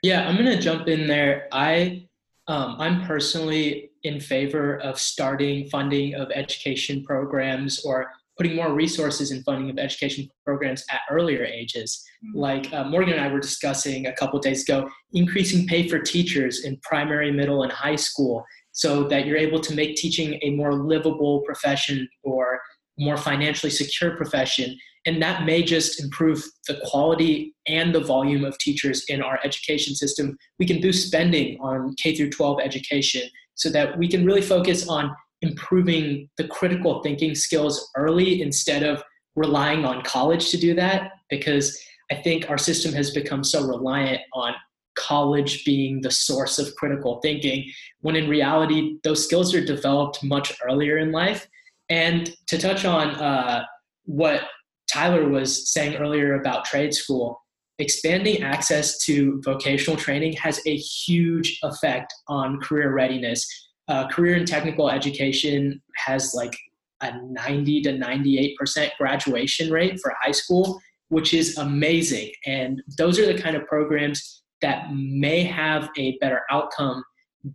Yeah 0.03 0.29
i'm 0.29 0.37
to 0.37 0.61
jump 0.61 0.87
in 0.87 1.09
there. 1.09 1.49
I 1.51 2.07
um, 2.47 2.77
i'm 2.79 3.05
personally 3.05 3.91
in 4.05 4.21
favor 4.21 4.77
of 4.77 4.97
starting 4.97 5.69
funding 5.71 6.15
of 6.15 6.31
education 6.33 7.03
programs 7.03 7.85
or 7.85 8.13
putting 8.37 8.57
more 8.57 8.73
resources 8.73 9.31
in 9.31 9.43
funding 9.43 9.71
of 9.71 9.79
education 9.79 10.29
programs 10.45 10.85
at 10.91 11.01
earlier 11.11 11.45
ages. 11.45 12.03
Mm-hmm. 12.27 12.39
Like 12.39 12.73
uh, 12.73 12.85
Morgan 12.85 13.15
and 13.15 13.23
I 13.23 13.33
were 13.33 13.41
discussing 13.41 14.07
a 14.07 14.13
couple 14.15 14.39
days 14.41 14.63
ago, 14.63 14.89
increasing 15.13 15.67
pay 15.67 15.89
for 15.89 15.99
teachers 15.99 16.65
in 16.65 16.79
primary, 16.83 17.31
middle, 17.31 17.63
and 17.63 17.73
high 17.73 17.97
school 17.97 18.45
so 18.73 19.05
that 19.05 19.25
you're 19.25 19.37
able 19.37 19.61
to 19.61 19.75
make 19.75 19.95
teaching 19.97 20.39
a 20.43 20.51
more 20.51 20.75
livable 20.75 21.43
profession 21.43 22.09
or 22.25 22.61
more 22.99 23.17
financially 23.17 23.71
secure 23.71 24.17
profession. 24.17 24.77
And 25.07 25.23
that 25.23 25.45
may 25.45 25.63
just 25.63 26.03
improve 26.03 26.43
the 26.67 26.81
quality 26.85 27.55
and 27.69 27.95
the 27.95 28.01
volume 28.01 28.45
of 28.45 28.59
teachers 28.59 29.05
in 29.09 29.23
our 29.23 29.39
education 29.45 29.95
system. 29.95 30.37
We 30.59 30.67
can 30.67 30.81
boost 30.81 31.07
spending 31.07 31.59
on 31.61 31.95
K 32.03 32.17
through 32.17 32.31
12 32.31 32.61
education 32.61 33.23
so 33.55 33.69
that 33.71 33.97
we 33.99 34.09
can 34.09 34.25
really 34.25 34.43
focus 34.43 34.89
on 34.89 35.15
improving 35.45 36.29
the 36.37 36.49
critical 36.49 37.03
thinking 37.03 37.35
skills 37.35 37.91
early 37.97 38.43
instead 38.43 38.83
of 38.83 39.03
relying 39.37 39.85
on 39.85 40.03
college 40.03 40.51
to 40.51 40.57
do 40.57 40.75
that 40.75 41.13
because 41.29 41.79
I 42.11 42.17
think 42.17 42.49
our 42.49 42.59
system 42.59 42.93
has 42.95 43.11
become 43.11 43.45
so 43.45 43.67
reliant 43.67 44.21
on 44.33 44.55
college 44.97 45.65
being 45.65 46.01
the 46.01 46.11
source 46.11 46.59
of 46.59 46.75
critical 46.77 47.21
thinking 47.21 47.71
when 48.01 48.15
in 48.15 48.29
reality 48.29 48.99
those 49.03 49.25
skills 49.25 49.53
are 49.55 49.65
developed 49.65 50.23
much 50.23 50.53
earlier 50.69 50.99
in 50.99 51.11
life. 51.11 51.49
And 51.89 52.33
to 52.47 52.59
touch 52.59 52.85
on 52.85 53.09
uh, 53.17 53.65
what 54.05 54.43
tyler 54.89 55.29
was 55.29 55.73
saying 55.73 55.97
earlier 55.97 56.35
about 56.35 56.65
trade 56.65 56.95
school 56.95 57.41
expanding 57.79 58.43
access 58.43 58.99
to 58.99 59.41
vocational 59.45 59.97
training 59.97 60.33
has 60.35 60.61
a 60.67 60.77
huge 60.77 61.59
effect 61.65 62.13
on 62.29 62.61
career 62.61 62.93
readiness 62.93 63.47
uh, 63.89 64.09
career 64.09 64.37
and 64.37 64.47
technical 64.47 64.91
education 64.91 65.81
has 65.97 66.35
like 66.35 66.57
a 67.03 67.13
90 67.23 67.83
to 67.83 67.93
98% 67.93 68.91
graduation 68.99 69.71
rate 69.71 70.01
for 70.01 70.15
high 70.23 70.33
school, 70.33 70.81
which 71.09 71.35
is 71.35 71.59
amazing. 71.59 72.31
And 72.47 72.83
those 72.97 73.19
are 73.19 73.27
the 73.27 73.41
kind 73.41 73.57
of 73.57 73.67
programs 73.67 74.43
that 74.63 74.93
may 74.93 75.43
have 75.45 75.91
a 75.99 76.17
better 76.19 76.43
outcome 76.51 77.05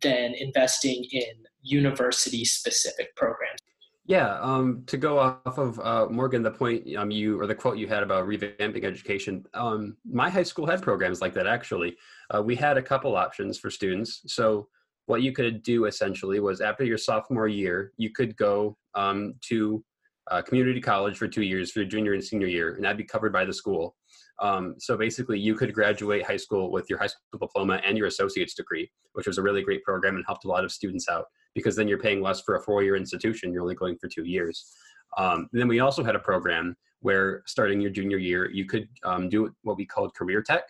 than 0.02 0.36
investing 0.36 1.04
in 1.12 1.24
university 1.62 2.46
specific 2.46 3.16
programs. 3.16 3.60
Yeah, 4.06 4.40
um, 4.40 4.84
to 4.88 4.98
go 4.98 5.20
off 5.20 5.60
of 5.60 5.80
uh, 5.80 6.08
Morgan, 6.10 6.42
the 6.42 6.50
point 6.50 6.96
um, 6.96 7.12
you 7.12 7.40
or 7.40 7.46
the 7.46 7.54
quote 7.54 7.78
you 7.78 7.88
had 7.88 8.02
about 8.02 8.28
revamping 8.28 8.84
education, 8.84 9.46
um, 9.54 9.98
my 10.04 10.32
high 10.32 10.44
school 10.44 10.66
had 10.66 10.82
programs 10.82 11.22
like 11.22 11.34
that. 11.36 11.46
Actually, 11.46 11.96
uh, 12.34 12.42
we 12.42 12.56
had 12.56 12.78
a 12.78 12.82
couple 12.82 13.16
options 13.16 13.60
for 13.60 13.70
students. 13.70 14.22
So 14.26 14.68
what 15.10 15.24
you 15.24 15.32
could 15.32 15.64
do 15.64 15.86
essentially 15.86 16.40
was 16.40 16.62
after 16.62 16.84
your 16.84 16.98
sophomore 16.98 17.48
year, 17.48 17.92
you 17.98 18.12
could 18.12 18.38
go 18.38 18.78
um, 18.94 19.34
to 19.42 19.84
uh, 20.30 20.40
community 20.44 20.80
college 20.80 21.18
for 21.18 21.28
two 21.28 21.42
years 21.42 21.72
for 21.72 21.80
your 21.80 21.90
junior 21.90 22.14
and 22.14 22.24
senior 22.24 22.46
year, 22.46 22.76
and 22.76 22.84
that'd 22.84 22.96
be 22.96 23.04
covered 23.04 23.34
by 23.34 23.44
the 23.44 23.52
school. 23.52 23.96
Um, 24.40 24.76
so 24.78 24.96
basically, 24.96 25.40
you 25.40 25.56
could 25.56 25.74
graduate 25.74 26.24
high 26.24 26.38
school 26.38 26.72
with 26.72 26.88
your 26.92 27.00
high 27.00 27.08
school 27.08 27.40
diploma 27.40 27.82
and 27.84 27.98
your 27.98 28.06
associate's 28.06 28.54
degree, 28.54 28.88
which 29.14 29.26
was 29.26 29.40
a 29.40 29.42
really 29.42 29.64
great 29.64 29.84
program 29.84 30.16
and 30.16 30.24
helped 30.28 30.46
a 30.46 30.48
lot 30.48 30.64
of 30.64 30.72
students 30.72 31.10
out 31.10 31.26
because 31.56 31.76
then 31.76 31.88
you're 31.88 31.98
paying 31.98 32.22
less 32.22 32.42
for 32.42 32.56
a 32.58 32.62
four 32.62 32.84
year 32.84 32.96
institution. 32.96 33.52
You're 33.52 33.64
only 33.64 33.74
going 33.74 33.98
for 34.00 34.08
two 34.08 34.26
years. 34.26 34.72
Um, 35.18 35.50
then 35.52 35.68
we 35.68 35.80
also 35.80 36.04
had 36.04 36.16
a 36.16 36.20
program 36.20 36.76
where 37.02 37.42
starting 37.48 37.82
your 37.82 37.90
junior 37.90 38.18
year, 38.18 38.52
you 38.52 38.66
could 38.66 38.88
um, 39.04 39.28
do 39.28 39.52
what 39.64 39.78
we 39.78 39.88
called 39.88 40.14
career 40.14 40.44
tech, 40.44 40.64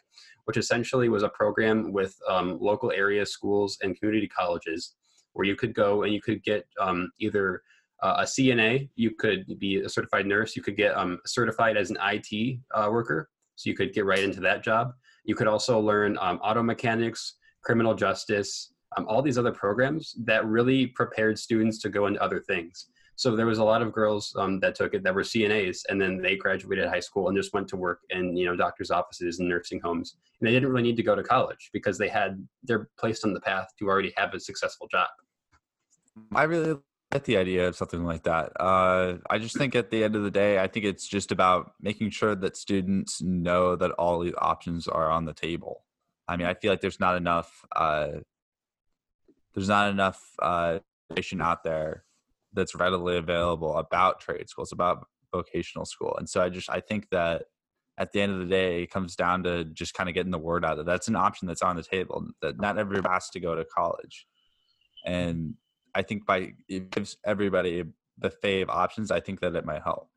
which 0.49 0.57
essentially 0.57 1.09
was 1.09 1.21
a 1.21 1.29
program 1.29 1.93
with 1.93 2.15
um, 2.27 2.57
local 2.59 2.91
area 2.91 3.23
schools 3.23 3.77
and 3.83 3.95
community 3.99 4.27
colleges 4.27 4.95
where 5.33 5.45
you 5.45 5.55
could 5.55 5.75
go 5.75 6.01
and 6.01 6.12
you 6.12 6.19
could 6.19 6.43
get 6.43 6.65
um, 6.81 7.12
either 7.19 7.62
uh, 8.01 8.15
a 8.17 8.23
CNA, 8.23 8.89
you 8.95 9.12
could 9.12 9.45
be 9.59 9.75
a 9.81 9.88
certified 9.88 10.25
nurse, 10.25 10.55
you 10.55 10.63
could 10.63 10.75
get 10.75 10.97
um, 10.97 11.19
certified 11.23 11.77
as 11.77 11.91
an 11.91 11.99
IT 12.01 12.62
uh, 12.73 12.89
worker, 12.91 13.29
so 13.57 13.69
you 13.69 13.75
could 13.75 13.93
get 13.93 14.05
right 14.05 14.23
into 14.23 14.39
that 14.39 14.63
job. 14.63 14.91
You 15.23 15.35
could 15.35 15.45
also 15.45 15.79
learn 15.79 16.17
um, 16.19 16.39
auto 16.39 16.63
mechanics, 16.63 17.35
criminal 17.63 17.93
justice, 17.93 18.73
um, 18.97 19.05
all 19.07 19.21
these 19.21 19.38
other 19.38 19.51
programs 19.51 20.15
that 20.23 20.47
really 20.47 20.88
prepared 20.88 21.38
students 21.38 21.77
to 21.83 21.89
go 21.89 22.07
into 22.07 22.19
other 22.23 22.39
things. 22.39 22.88
So 23.19 23.36
there 23.36 23.45
was 23.45 23.58
a 23.58 23.63
lot 23.65 23.82
of 23.82 23.91
girls 23.91 24.34
um, 24.39 24.62
that 24.62 24.75
took 24.75 24.93
it 24.93 25.03
that 25.03 25.13
were 25.13 25.23
CNAs, 25.23 25.79
and 25.89 25.99
then 25.99 26.21
they 26.21 26.38
graduated 26.38 26.88
high 26.88 27.01
school 27.01 27.27
and 27.27 27.36
just 27.36 27.53
went 27.53 27.67
to 27.67 27.75
work 27.75 27.99
in 28.12 28.34
you 28.38 28.45
know 28.45 28.55
doctors' 28.55 28.91
offices 28.91 29.39
and 29.39 29.49
nursing 29.49 29.82
homes, 29.82 30.15
and 30.39 30.47
they 30.47 30.53
didn't 30.53 30.69
really 30.69 30.84
need 30.84 30.95
to 30.95 31.03
go 31.03 31.15
to 31.15 31.21
college 31.21 31.69
because 31.73 31.97
they 31.97 32.08
had 32.08 32.41
they're 32.63 32.88
placed 32.97 33.25
on 33.25 33.34
the 33.34 33.41
path 33.41 33.67
to 33.77 33.89
already 33.89 34.13
have 34.15 34.34
a 34.34 34.39
successful 34.39 34.88
job. 34.89 35.10
I 36.34 36.43
really 36.43 36.79
like 37.12 37.25
the 37.25 37.36
idea 37.36 37.67
of 37.67 37.75
something 37.75 38.05
like 38.05 38.23
that. 38.23 38.53
Uh, 38.58 39.17
I 39.29 39.38
just 39.38 39.58
think 39.58 39.75
at 39.75 39.91
the 39.91 40.01
end 40.01 40.15
of 40.15 40.23
the 40.23 40.32
day, 40.32 40.58
I 40.58 40.67
think 40.67 40.86
it's 40.86 41.05
just 41.05 41.34
about 41.34 41.73
making 41.82 42.12
sure 42.12 42.36
that 42.36 42.55
students 42.55 43.21
know 43.21 43.75
that 43.75 43.91
all 43.91 44.19
the 44.19 44.34
options 44.36 44.88
are 44.88 45.12
on 45.12 45.25
the 45.25 45.34
table. 45.34 45.84
I 46.29 46.38
mean, 46.38 46.47
I 46.47 46.53
feel 46.53 46.71
like 46.71 46.79
there's 46.79 47.01
not 47.01 47.17
enough. 47.17 47.65
Uh, 47.75 48.21
there's 49.53 49.67
not 49.67 49.89
enough 49.89 50.23
uh, 50.41 50.79
information 51.10 51.41
out 51.41 51.65
there 51.65 52.05
that's 52.53 52.75
readily 52.75 53.17
available 53.17 53.77
about 53.77 54.19
trade 54.19 54.49
schools, 54.49 54.71
about 54.71 55.05
vocational 55.31 55.85
school. 55.85 56.15
And 56.17 56.29
so 56.29 56.41
I 56.41 56.49
just 56.49 56.69
I 56.69 56.79
think 56.79 57.07
that 57.12 57.43
at 57.97 58.13
the 58.13 58.21
end 58.21 58.31
of 58.31 58.39
the 58.39 58.45
day, 58.45 58.83
it 58.83 58.91
comes 58.91 59.15
down 59.15 59.43
to 59.43 59.65
just 59.65 59.93
kind 59.93 60.07
of 60.07 60.15
getting 60.15 60.31
the 60.31 60.38
word 60.38 60.63
out 60.63 60.77
that 60.77 60.85
that's 60.85 61.09
an 61.09 61.17
option 61.17 61.47
that's 61.47 61.62
on 61.62 61.75
the 61.75 61.83
table. 61.83 62.25
That 62.41 62.59
not 62.59 62.77
everybody 62.77 63.12
has 63.12 63.29
to 63.31 63.39
go 63.39 63.55
to 63.55 63.65
college, 63.65 64.25
and 65.05 65.53
I 65.93 66.01
think 66.01 66.25
by 66.25 66.53
it 66.67 66.91
gives 66.91 67.17
everybody 67.25 67.83
the 68.17 68.31
fave 68.43 68.69
options. 68.69 69.12
I 69.12 69.19
think 69.19 69.41
that 69.41 69.55
it 69.55 69.65
might 69.65 69.83
help. 69.83 70.09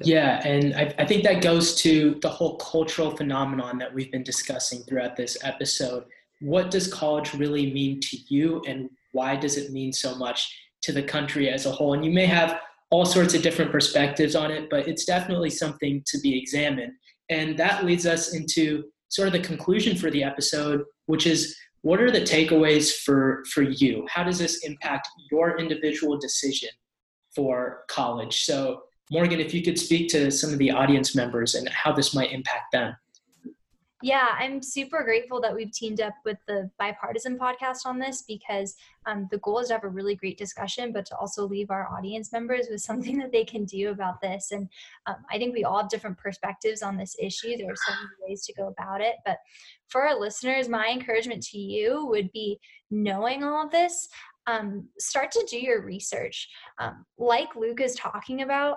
Yeah, 0.00 0.44
and 0.44 0.74
I, 0.74 0.92
I 0.98 1.06
think 1.06 1.22
that 1.24 1.42
goes 1.42 1.76
to 1.82 2.18
the 2.20 2.28
whole 2.28 2.56
cultural 2.56 3.14
phenomenon 3.16 3.78
that 3.78 3.94
we've 3.94 4.10
been 4.10 4.24
discussing 4.24 4.80
throughout 4.80 5.16
this 5.16 5.36
episode. 5.44 6.04
What 6.40 6.70
does 6.70 6.92
college 6.92 7.32
really 7.34 7.72
mean 7.72 8.00
to 8.00 8.16
you, 8.28 8.62
and 8.66 8.88
why 9.12 9.36
does 9.36 9.56
it 9.56 9.70
mean 9.70 9.92
so 9.92 10.16
much 10.16 10.52
to 10.84 10.92
the 10.92 11.02
country 11.02 11.48
as 11.50 11.66
a 11.66 11.70
whole. 11.70 11.94
And 11.94 12.04
you 12.04 12.12
may 12.12 12.26
have 12.26 12.60
all 12.90 13.04
sorts 13.04 13.34
of 13.34 13.42
different 13.42 13.72
perspectives 13.72 14.36
on 14.36 14.50
it, 14.50 14.68
but 14.70 14.86
it's 14.86 15.04
definitely 15.04 15.50
something 15.50 16.02
to 16.06 16.18
be 16.20 16.38
examined. 16.38 16.92
And 17.30 17.58
that 17.58 17.84
leads 17.84 18.06
us 18.06 18.34
into 18.34 18.84
sort 19.08 19.28
of 19.28 19.32
the 19.32 19.40
conclusion 19.40 19.96
for 19.96 20.10
the 20.10 20.22
episode, 20.22 20.82
which 21.06 21.26
is 21.26 21.56
what 21.82 22.00
are 22.00 22.10
the 22.10 22.20
takeaways 22.20 22.92
for, 22.92 23.42
for 23.52 23.62
you? 23.62 24.06
How 24.08 24.24
does 24.24 24.38
this 24.38 24.64
impact 24.64 25.08
your 25.30 25.58
individual 25.58 26.18
decision 26.18 26.70
for 27.34 27.84
college? 27.88 28.44
So, 28.44 28.82
Morgan, 29.10 29.40
if 29.40 29.52
you 29.52 29.62
could 29.62 29.78
speak 29.78 30.08
to 30.10 30.30
some 30.30 30.52
of 30.52 30.58
the 30.58 30.70
audience 30.70 31.14
members 31.14 31.54
and 31.54 31.68
how 31.68 31.92
this 31.92 32.14
might 32.14 32.32
impact 32.32 32.72
them. 32.72 32.94
Yeah, 34.04 34.28
I'm 34.38 34.62
super 34.62 35.02
grateful 35.02 35.40
that 35.40 35.54
we've 35.54 35.72
teamed 35.72 36.02
up 36.02 36.12
with 36.26 36.36
the 36.46 36.70
bipartisan 36.78 37.38
podcast 37.38 37.86
on 37.86 37.98
this 37.98 38.20
because 38.20 38.76
um, 39.06 39.28
the 39.30 39.38
goal 39.38 39.60
is 39.60 39.68
to 39.68 39.74
have 39.76 39.84
a 39.84 39.88
really 39.88 40.14
great 40.14 40.36
discussion, 40.36 40.92
but 40.92 41.06
to 41.06 41.16
also 41.16 41.48
leave 41.48 41.70
our 41.70 41.88
audience 41.88 42.30
members 42.30 42.66
with 42.70 42.80
something 42.82 43.16
that 43.16 43.32
they 43.32 43.44
can 43.44 43.64
do 43.64 43.92
about 43.92 44.20
this. 44.20 44.50
And 44.52 44.68
um, 45.06 45.16
I 45.32 45.38
think 45.38 45.54
we 45.54 45.64
all 45.64 45.78
have 45.78 45.88
different 45.88 46.18
perspectives 46.18 46.82
on 46.82 46.98
this 46.98 47.16
issue. 47.18 47.56
There 47.56 47.72
are 47.72 47.76
so 47.76 47.94
many 47.94 48.28
ways 48.28 48.44
to 48.44 48.52
go 48.52 48.66
about 48.68 49.00
it. 49.00 49.14
But 49.24 49.38
for 49.88 50.06
our 50.06 50.20
listeners, 50.20 50.68
my 50.68 50.88
encouragement 50.88 51.42
to 51.44 51.58
you 51.58 52.04
would 52.04 52.30
be 52.32 52.60
knowing 52.90 53.42
all 53.42 53.64
of 53.64 53.70
this, 53.70 54.06
um, 54.46 54.86
start 54.98 55.30
to 55.30 55.46
do 55.48 55.58
your 55.58 55.80
research. 55.80 56.50
Um, 56.78 57.06
like 57.16 57.56
Luke 57.56 57.80
is 57.80 57.94
talking 57.94 58.42
about, 58.42 58.76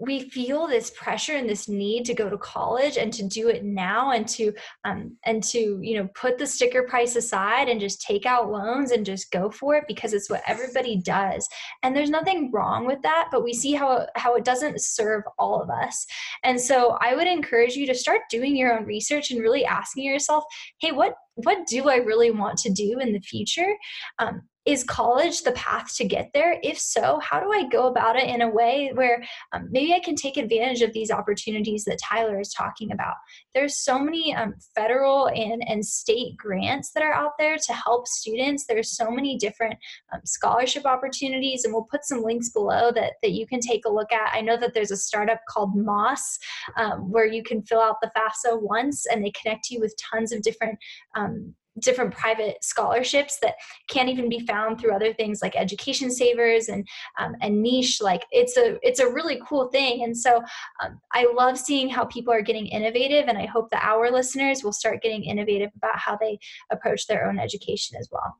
we 0.00 0.28
feel 0.30 0.66
this 0.66 0.90
pressure 0.90 1.34
and 1.34 1.48
this 1.48 1.68
need 1.68 2.04
to 2.04 2.14
go 2.14 2.30
to 2.30 2.38
college 2.38 2.96
and 2.96 3.12
to 3.12 3.26
do 3.26 3.48
it 3.48 3.64
now 3.64 4.12
and 4.12 4.28
to 4.28 4.52
um, 4.84 5.16
and 5.24 5.42
to 5.42 5.78
you 5.82 5.98
know 5.98 6.08
put 6.14 6.38
the 6.38 6.46
sticker 6.46 6.84
price 6.84 7.16
aside 7.16 7.68
and 7.68 7.80
just 7.80 8.00
take 8.02 8.24
out 8.24 8.50
loans 8.50 8.92
and 8.92 9.04
just 9.04 9.30
go 9.32 9.50
for 9.50 9.74
it 9.74 9.84
because 9.88 10.12
it's 10.12 10.30
what 10.30 10.42
everybody 10.46 10.96
does. 10.96 11.48
And 11.82 11.96
there's 11.96 12.10
nothing 12.10 12.50
wrong 12.52 12.86
with 12.86 13.02
that 13.02 13.28
but 13.32 13.42
we 13.42 13.52
see 13.52 13.72
how 13.72 14.06
how 14.14 14.34
it 14.34 14.44
doesn't 14.44 14.80
serve 14.80 15.24
all 15.38 15.60
of 15.60 15.70
us. 15.70 16.06
And 16.44 16.60
so 16.60 16.96
i 17.00 17.14
would 17.14 17.26
encourage 17.26 17.74
you 17.74 17.86
to 17.86 17.94
start 17.94 18.22
doing 18.30 18.56
your 18.56 18.76
own 18.78 18.84
research 18.84 19.30
and 19.30 19.40
really 19.40 19.64
asking 19.64 20.04
yourself 20.04 20.44
hey 20.80 20.92
what 20.92 21.14
what 21.34 21.66
do 21.66 21.88
i 21.88 21.96
really 21.96 22.30
want 22.30 22.58
to 22.58 22.70
do 22.70 22.98
in 22.98 23.12
the 23.12 23.20
future? 23.20 23.74
Um, 24.18 24.42
is 24.68 24.84
college 24.84 25.44
the 25.44 25.52
path 25.52 25.96
to 25.96 26.04
get 26.04 26.30
there? 26.34 26.60
If 26.62 26.78
so, 26.78 27.18
how 27.20 27.40
do 27.40 27.50
I 27.50 27.66
go 27.68 27.86
about 27.86 28.16
it 28.16 28.28
in 28.28 28.42
a 28.42 28.50
way 28.50 28.90
where 28.92 29.24
um, 29.54 29.66
maybe 29.70 29.94
I 29.94 29.98
can 29.98 30.14
take 30.14 30.36
advantage 30.36 30.82
of 30.82 30.92
these 30.92 31.10
opportunities 31.10 31.86
that 31.86 31.98
Tyler 32.04 32.38
is 32.38 32.52
talking 32.52 32.92
about? 32.92 33.14
There's 33.54 33.78
so 33.78 33.98
many 33.98 34.34
um, 34.34 34.54
federal 34.74 35.28
and, 35.28 35.66
and 35.66 35.82
state 35.82 36.36
grants 36.36 36.90
that 36.90 37.02
are 37.02 37.14
out 37.14 37.32
there 37.38 37.56
to 37.56 37.72
help 37.72 38.06
students. 38.06 38.66
There's 38.66 38.94
so 38.94 39.10
many 39.10 39.38
different 39.38 39.74
um, 40.12 40.20
scholarship 40.26 40.84
opportunities, 40.84 41.64
and 41.64 41.72
we'll 41.72 41.84
put 41.90 42.04
some 42.04 42.22
links 42.22 42.50
below 42.50 42.92
that, 42.92 43.14
that 43.22 43.32
you 43.32 43.46
can 43.46 43.60
take 43.60 43.86
a 43.86 43.90
look 43.90 44.12
at. 44.12 44.34
I 44.34 44.42
know 44.42 44.58
that 44.58 44.74
there's 44.74 44.90
a 44.90 44.98
startup 44.98 45.40
called 45.48 45.74
Mos 45.74 46.38
um, 46.76 47.10
where 47.10 47.26
you 47.26 47.42
can 47.42 47.62
fill 47.62 47.80
out 47.80 47.96
the 48.02 48.10
FAFSA 48.14 48.60
once 48.60 49.06
and 49.06 49.24
they 49.24 49.32
connect 49.32 49.70
you 49.70 49.80
with 49.80 49.94
tons 50.12 50.30
of 50.30 50.42
different 50.42 50.78
um, 51.16 51.54
different 51.80 52.14
private 52.14 52.62
scholarships 52.62 53.38
that 53.40 53.54
can't 53.88 54.08
even 54.08 54.28
be 54.28 54.40
found 54.40 54.80
through 54.80 54.94
other 54.94 55.12
things 55.12 55.40
like 55.42 55.56
education 55.56 56.10
savers 56.10 56.68
and 56.68 56.86
um, 57.18 57.34
and 57.40 57.62
niche 57.62 58.00
like 58.00 58.22
it's 58.30 58.56
a 58.56 58.78
it's 58.82 59.00
a 59.00 59.08
really 59.08 59.40
cool 59.46 59.68
thing 59.68 60.04
and 60.04 60.16
so 60.16 60.42
um, 60.82 61.00
i 61.12 61.26
love 61.36 61.58
seeing 61.58 61.88
how 61.88 62.04
people 62.04 62.32
are 62.32 62.42
getting 62.42 62.66
innovative 62.66 63.28
and 63.28 63.38
i 63.38 63.46
hope 63.46 63.70
that 63.70 63.82
our 63.84 64.10
listeners 64.10 64.62
will 64.62 64.72
start 64.72 65.02
getting 65.02 65.24
innovative 65.24 65.70
about 65.76 65.98
how 65.98 66.16
they 66.20 66.38
approach 66.70 67.06
their 67.06 67.28
own 67.28 67.38
education 67.38 67.96
as 67.98 68.08
well 68.12 68.36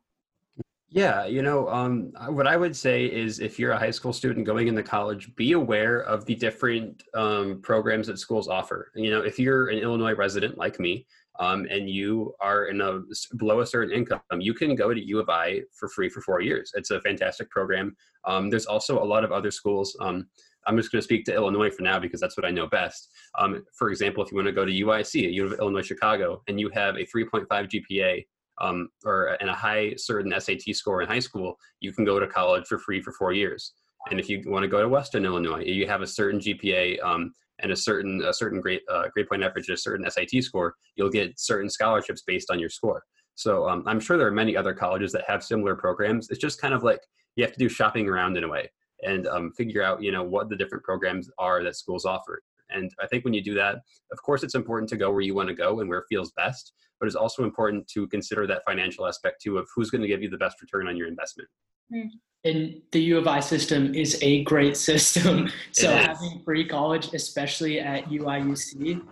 yeah, 0.91 1.27
you 1.27 1.43
know, 1.43 1.69
um, 1.69 2.13
what 2.29 2.47
I 2.47 2.57
would 2.57 2.75
say 2.75 3.05
is 3.05 3.41
if 3.41 3.59
you're 3.59 3.73
a 3.73 3.79
high 3.79 3.91
school 3.91 4.13
student 4.13 4.47
going 4.47 4.69
into 4.69 4.83
college, 4.83 5.35
be 5.37 5.53
aware 5.53 6.01
of 6.01 6.25
the 6.25 6.35
different 6.35 7.03
um, 7.13 7.61
programs 7.61 8.07
that 8.07 8.19
schools 8.19 8.49
offer. 8.49 8.91
You 8.95 9.11
know, 9.11 9.21
if 9.21 9.39
you're 9.39 9.69
an 9.69 9.79
Illinois 9.79 10.15
resident 10.15 10.57
like 10.57 10.81
me, 10.81 11.07
um, 11.39 11.67
and 11.71 11.89
you 11.89 12.35
are 12.41 12.67
in 12.67 12.81
a 12.81 13.01
below 13.37 13.61
a 13.61 13.67
certain 13.67 13.95
income, 13.95 14.21
you 14.39 14.55
can 14.55 14.75
go 14.75 14.93
to 14.93 15.01
U 15.01 15.21
of 15.21 15.29
I 15.29 15.63
for 15.73 15.89
free 15.89 16.09
for 16.09 16.21
four 16.21 16.41
years. 16.41 16.73
It's 16.75 16.91
a 16.91 17.01
fantastic 17.01 17.51
program. 17.51 17.97
Um, 18.25 18.51
there's 18.51 18.67
also 18.67 19.03
a 19.03 19.05
lot 19.05 19.25
of 19.25 19.33
other 19.33 19.51
schools. 19.51 19.97
Um, 20.01 20.29
I'm 20.67 20.77
just 20.77 20.93
going 20.93 21.01
to 21.01 21.05
speak 21.05 21.25
to 21.27 21.35
Illinois 21.35 21.71
for 21.71 21.83
now 21.83 21.99
because 21.99 22.21
that's 22.21 22.37
what 22.37 22.45
I 22.45 22.51
know 22.51 22.67
best. 22.67 23.09
Um, 23.39 23.65
for 23.77 23.91
example, 23.91 24.23
if 24.23 24.31
you 24.31 24.37
want 24.37 24.49
to 24.49 24.53
go 24.53 24.67
to 24.67 24.73
UIC, 24.73 25.33
U 25.33 25.47
of 25.47 25.59
Illinois 25.59 25.83
Chicago, 25.83 26.43
and 26.49 26.61
you 26.61 26.69
have 26.75 26.97
a 26.97 27.07
3.5 27.07 27.47
GPA 27.49 28.27
um, 28.61 28.89
or 29.05 29.37
and 29.41 29.49
a 29.49 29.55
high 29.55 29.95
certain 29.97 30.33
SAT 30.39 30.75
score 30.75 31.01
in 31.03 31.09
high 31.09 31.21
school, 31.21 31.57
you 31.81 31.93
can 31.93 32.05
go 32.05 32.19
to 32.19 32.27
college 32.27 32.67
for 32.67 32.79
free 32.79 33.01
for 33.01 33.13
four 33.13 33.33
years. 33.33 33.73
And 34.11 34.19
if 34.19 34.29
you 34.29 34.43
want 34.47 34.63
to 34.63 34.69
go 34.69 34.83
to 34.83 34.89
Western 34.89 35.25
Illinois, 35.25 35.65
you 35.65 35.87
have 35.87 36.03
a 36.03 36.07
certain 36.07 36.41
GPA 36.41 37.03
um, 37.03 37.33
and 37.61 37.73
a 37.73 37.77
certain 37.77 38.23
a 38.25 38.33
certain 38.33 38.61
grade 38.61 38.81
uh, 38.91 39.09
grade 39.13 39.29
point 39.29 39.43
average, 39.43 39.69
a 39.69 39.77
certain 39.77 40.09
SAT 40.11 40.43
score, 40.43 40.75
you'll 40.97 41.11
get 41.11 41.39
certain 41.39 41.69
scholarships 41.69 42.23
based 42.27 42.51
on 42.51 42.59
your 42.59 42.71
score. 42.71 43.03
So 43.35 43.69
um, 43.69 43.85
I'm 43.87 44.01
sure 44.01 44.17
there 44.17 44.27
are 44.27 44.33
many 44.33 44.57
other 44.57 44.75
colleges 44.75 45.13
that 45.13 45.25
have 45.29 45.45
similar 45.45 45.77
programs. 45.77 46.29
It's 46.31 46.41
just 46.41 46.61
kind 46.61 46.75
of 46.75 46.83
like 46.83 47.01
you 47.37 47.45
have 47.45 47.53
to 47.53 47.59
do 47.59 47.69
shopping 47.69 48.09
around 48.09 48.37
in 48.37 48.45
a 48.45 48.49
way 48.49 48.71
and 49.03 49.29
um, 49.29 49.53
figure 49.53 49.83
out 49.83 50.03
you 50.03 50.13
know 50.13 50.25
what 50.25 50.49
the 50.49 50.57
different 50.57 50.85
programs 50.85 51.31
are 51.39 51.63
that 51.63 51.77
schools 51.77 52.05
offer. 52.05 52.43
And 52.71 52.91
I 53.01 53.07
think 53.07 53.25
when 53.25 53.35
you 53.35 53.43
do 53.43 53.55
that, 53.55 53.77
of 54.13 54.23
course, 54.23 54.43
it's 54.43 54.55
important 54.55 54.89
to 54.91 54.97
go 54.97 55.11
where 55.11 55.21
you 55.21 55.35
want 55.35 55.49
to 55.49 55.55
go 55.55 55.81
and 55.81 55.89
where 55.89 55.99
it 56.01 56.07
feels 56.09 56.33
best. 56.33 56.73
But 57.01 57.07
it's 57.07 57.17
also 57.17 57.45
important 57.45 57.87
to 57.89 58.09
consider 58.09 58.47
that 58.47 58.63
financial 58.67 59.07
aspect 59.07 59.43
too 59.43 59.59
of 59.59 59.69
who's 59.75 59.91
going 59.91 60.03
to 60.03 60.09
give 60.09 60.23
you 60.23 60.29
the 60.29 60.39
best 60.39 60.61
return 60.61 60.89
on 60.89 60.97
your 60.97 61.09
investment. 61.09 61.49
Mm 61.93 62.11
and 62.45 62.81
the 62.93 63.01
U 63.01 63.19
of 63.19 63.27
I 63.27 63.41
system 63.41 63.95
is 63.95 64.19
a 64.23 64.45
great 64.45 64.77
system. 64.89 65.51
so 65.73 65.91
having 65.91 66.41
free 66.45 66.67
college, 66.67 67.13
especially 67.15 67.81
at 67.81 68.07
UIUC, 68.07 69.03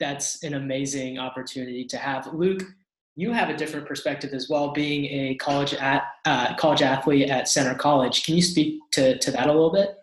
that's 0.00 0.42
an 0.42 0.54
amazing 0.54 1.18
opportunity 1.18 1.84
to 1.86 1.96
have. 1.96 2.32
Luke, 2.32 2.62
you 3.16 3.32
have 3.32 3.48
a 3.48 3.56
different 3.56 3.86
perspective 3.86 4.32
as 4.32 4.48
well, 4.48 4.72
being 4.72 5.04
a 5.04 5.36
college 5.36 5.72
at 5.74 6.04
uh, 6.24 6.54
college 6.56 6.82
athlete 6.82 7.30
at 7.30 7.48
Centre 7.48 7.74
College. 7.74 8.24
Can 8.24 8.34
you 8.34 8.42
speak 8.42 8.80
to 8.92 9.18
to 9.18 9.30
that 9.30 9.46
a 9.46 9.52
little 9.52 9.72
bit? 9.72 9.98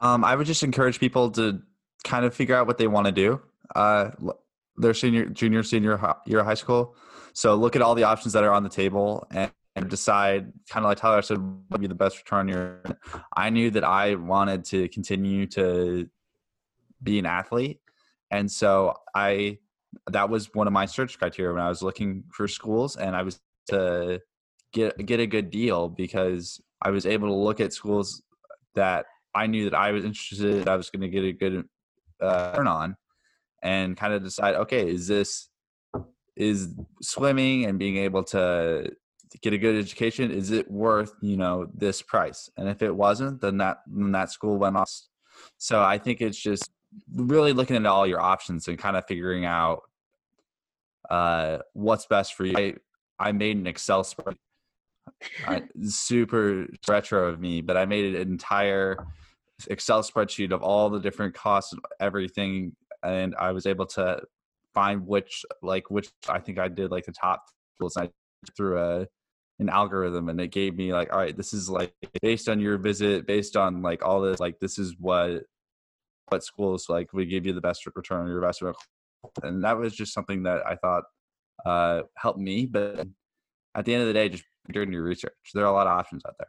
Um, 0.00 0.24
I 0.24 0.34
would 0.34 0.46
just 0.46 0.62
encourage 0.62 0.98
people 0.98 1.30
to 1.32 1.60
kind 2.04 2.24
of 2.24 2.34
figure 2.34 2.54
out 2.54 2.66
what 2.66 2.78
they 2.78 2.86
want 2.86 3.06
to 3.06 3.12
do. 3.12 3.40
Uh, 3.74 4.10
their 4.76 4.94
senior, 4.94 5.26
junior, 5.26 5.62
senior 5.62 6.16
year 6.26 6.40
of 6.40 6.46
high 6.46 6.54
school. 6.54 6.96
So 7.32 7.54
look 7.54 7.76
at 7.76 7.82
all 7.82 7.94
the 7.94 8.04
options 8.04 8.32
that 8.32 8.44
are 8.44 8.52
on 8.52 8.62
the 8.62 8.70
table 8.70 9.26
and 9.30 9.50
and 9.76 9.88
decide 9.88 10.52
kind 10.68 10.84
of 10.84 10.90
like 10.90 10.98
Tyler 10.98 11.22
said 11.22 11.38
would 11.70 11.80
be 11.80 11.86
the 11.86 11.94
best 11.94 12.18
return 12.18 12.48
your 12.48 12.82
I 13.36 13.50
knew 13.50 13.70
that 13.70 13.84
I 13.84 14.16
wanted 14.16 14.64
to 14.66 14.88
continue 14.88 15.46
to 15.48 16.08
be 17.00 17.20
an 17.20 17.26
athlete 17.26 17.78
and 18.30 18.50
so 18.50 18.94
I 19.14 19.58
that 20.10 20.30
was 20.30 20.50
one 20.54 20.66
of 20.66 20.72
my 20.72 20.86
search 20.86 21.18
criteria 21.18 21.52
when 21.52 21.62
I 21.62 21.68
was 21.68 21.82
looking 21.82 22.24
for 22.32 22.46
schools, 22.46 22.96
and 22.96 23.16
I 23.16 23.22
was 23.22 23.40
to 23.68 24.20
get 24.72 25.04
get 25.04 25.20
a 25.20 25.26
good 25.26 25.50
deal 25.50 25.88
because 25.88 26.60
I 26.82 26.90
was 26.90 27.06
able 27.06 27.28
to 27.28 27.34
look 27.34 27.60
at 27.60 27.72
schools 27.72 28.22
that 28.74 29.06
I 29.34 29.46
knew 29.46 29.68
that 29.68 29.76
I 29.76 29.90
was 29.90 30.04
interested. 30.04 30.68
I 30.68 30.76
was 30.76 30.90
going 30.90 31.02
to 31.02 31.08
get 31.08 31.24
a 31.24 31.32
good 31.32 31.64
uh, 32.20 32.54
turn 32.54 32.66
on, 32.66 32.96
and 33.62 33.96
kind 33.96 34.12
of 34.12 34.22
decide, 34.22 34.54
okay, 34.56 34.88
is 34.88 35.06
this 35.06 35.48
is 36.36 36.68
swimming 37.02 37.66
and 37.66 37.78
being 37.78 37.96
able 37.96 38.22
to 38.22 38.90
get 39.42 39.52
a 39.52 39.58
good 39.58 39.76
education 39.76 40.30
is 40.30 40.50
it 40.50 40.68
worth 40.68 41.12
you 41.20 41.36
know 41.36 41.66
this 41.74 42.02
price 42.02 42.50
and 42.56 42.68
if 42.68 42.82
it 42.82 42.94
wasn't 42.94 43.40
then 43.40 43.58
that 43.58 43.78
then 43.86 44.10
that 44.10 44.30
school 44.30 44.56
went 44.56 44.76
off 44.76 44.90
so 45.56 45.82
i 45.82 45.96
think 45.96 46.20
it's 46.20 46.38
just 46.38 46.70
really 47.14 47.52
looking 47.52 47.76
into 47.76 47.90
all 47.90 48.06
your 48.06 48.20
options 48.20 48.66
and 48.68 48.78
kind 48.78 48.96
of 48.96 49.04
figuring 49.06 49.44
out 49.44 49.82
uh, 51.08 51.58
what's 51.72 52.06
best 52.06 52.34
for 52.34 52.44
you. 52.44 52.56
I, 52.56 52.74
I 53.18 53.32
made 53.32 53.56
an 53.56 53.66
Excel 53.66 54.02
spreadsheet. 54.02 54.36
super 55.82 56.66
retro 56.88 57.28
of 57.28 57.40
me, 57.40 57.60
but 57.60 57.76
I 57.76 57.84
made 57.84 58.14
an 58.14 58.22
entire 58.22 59.06
Excel 59.68 60.02
spreadsheet 60.02 60.52
of 60.52 60.62
all 60.62 60.90
the 60.90 61.00
different 61.00 61.34
costs, 61.34 61.72
and 61.72 61.82
everything, 62.00 62.72
and 63.02 63.34
I 63.36 63.52
was 63.52 63.66
able 63.66 63.86
to 63.86 64.22
find 64.74 65.06
which, 65.06 65.44
like, 65.62 65.90
which 65.90 66.10
I 66.28 66.38
think 66.38 66.58
I 66.58 66.68
did 66.68 66.90
like 66.90 67.06
the 67.06 67.12
top 67.12 67.44
tools. 67.80 67.96
I 67.96 68.10
through 68.56 68.78
a 68.78 69.06
an 69.58 69.68
algorithm, 69.68 70.28
and 70.28 70.40
it 70.40 70.52
gave 70.52 70.76
me 70.76 70.92
like, 70.92 71.12
all 71.12 71.18
right, 71.18 71.36
this 71.36 71.52
is 71.52 71.68
like 71.68 71.92
based 72.22 72.48
on 72.48 72.60
your 72.60 72.78
visit, 72.78 73.26
based 73.26 73.56
on 73.56 73.82
like 73.82 74.02
all 74.04 74.20
this, 74.22 74.40
like 74.40 74.58
this 74.58 74.78
is 74.78 74.94
what 74.98 75.42
what 76.30 76.44
schools 76.44 76.88
like 76.88 77.12
we 77.12 77.26
give 77.26 77.44
you 77.44 77.52
the 77.52 77.60
best 77.60 77.84
return 77.86 78.22
on 78.22 78.28
your 78.28 78.38
investment 78.38 78.76
and 79.42 79.64
that 79.64 79.76
was 79.76 79.94
just 79.94 80.14
something 80.14 80.42
that 80.44 80.64
i 80.66 80.74
thought 80.76 81.04
uh, 81.66 82.02
helped 82.16 82.38
me 82.38 82.64
but 82.64 83.06
at 83.74 83.84
the 83.84 83.92
end 83.92 84.00
of 84.00 84.08
the 84.08 84.14
day 84.14 84.28
just 84.28 84.44
doing 84.72 84.92
your 84.92 85.02
research 85.02 85.34
there 85.52 85.64
are 85.64 85.68
a 85.68 85.72
lot 85.72 85.86
of 85.86 85.98
options 85.98 86.22
out 86.26 86.34
there 86.38 86.48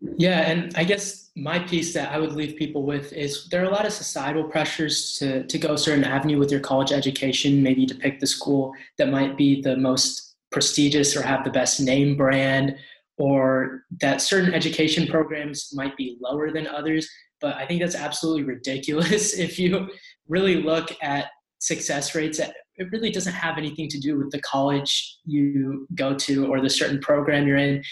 yeah 0.00 0.40
and 0.50 0.72
i 0.76 0.84
guess 0.84 1.30
my 1.36 1.58
piece 1.58 1.94
that 1.94 2.12
i 2.12 2.18
would 2.18 2.32
leave 2.32 2.56
people 2.56 2.84
with 2.84 3.12
is 3.12 3.48
there 3.50 3.62
are 3.62 3.66
a 3.66 3.70
lot 3.70 3.86
of 3.86 3.92
societal 3.92 4.44
pressures 4.44 5.16
to, 5.18 5.44
to 5.46 5.58
go 5.58 5.74
a 5.74 5.78
certain 5.78 6.04
avenue 6.04 6.38
with 6.38 6.50
your 6.50 6.60
college 6.60 6.92
education 6.92 7.62
maybe 7.62 7.86
to 7.86 7.94
pick 7.94 8.20
the 8.20 8.26
school 8.26 8.72
that 8.98 9.08
might 9.08 9.36
be 9.36 9.60
the 9.62 9.76
most 9.76 10.36
prestigious 10.52 11.16
or 11.16 11.22
have 11.22 11.42
the 11.44 11.50
best 11.50 11.80
name 11.80 12.16
brand 12.16 12.76
or 13.16 13.84
that 14.00 14.20
certain 14.20 14.52
education 14.52 15.06
programs 15.06 15.70
might 15.74 15.96
be 15.96 16.16
lower 16.20 16.52
than 16.52 16.66
others 16.66 17.08
but 17.44 17.56
I 17.56 17.66
think 17.66 17.82
that's 17.82 17.94
absolutely 17.94 18.44
ridiculous. 18.44 19.34
if 19.38 19.58
you 19.58 19.88
really 20.28 20.62
look 20.62 20.90
at 21.02 21.26
success 21.58 22.14
rates, 22.14 22.38
it 22.38 22.90
really 22.90 23.10
doesn't 23.10 23.34
have 23.34 23.58
anything 23.58 23.88
to 23.90 24.00
do 24.00 24.16
with 24.18 24.30
the 24.30 24.40
college 24.40 25.18
you 25.26 25.86
go 25.94 26.14
to 26.14 26.46
or 26.46 26.62
the 26.62 26.70
certain 26.70 27.00
program 27.00 27.46
you're 27.46 27.58
in. 27.58 27.82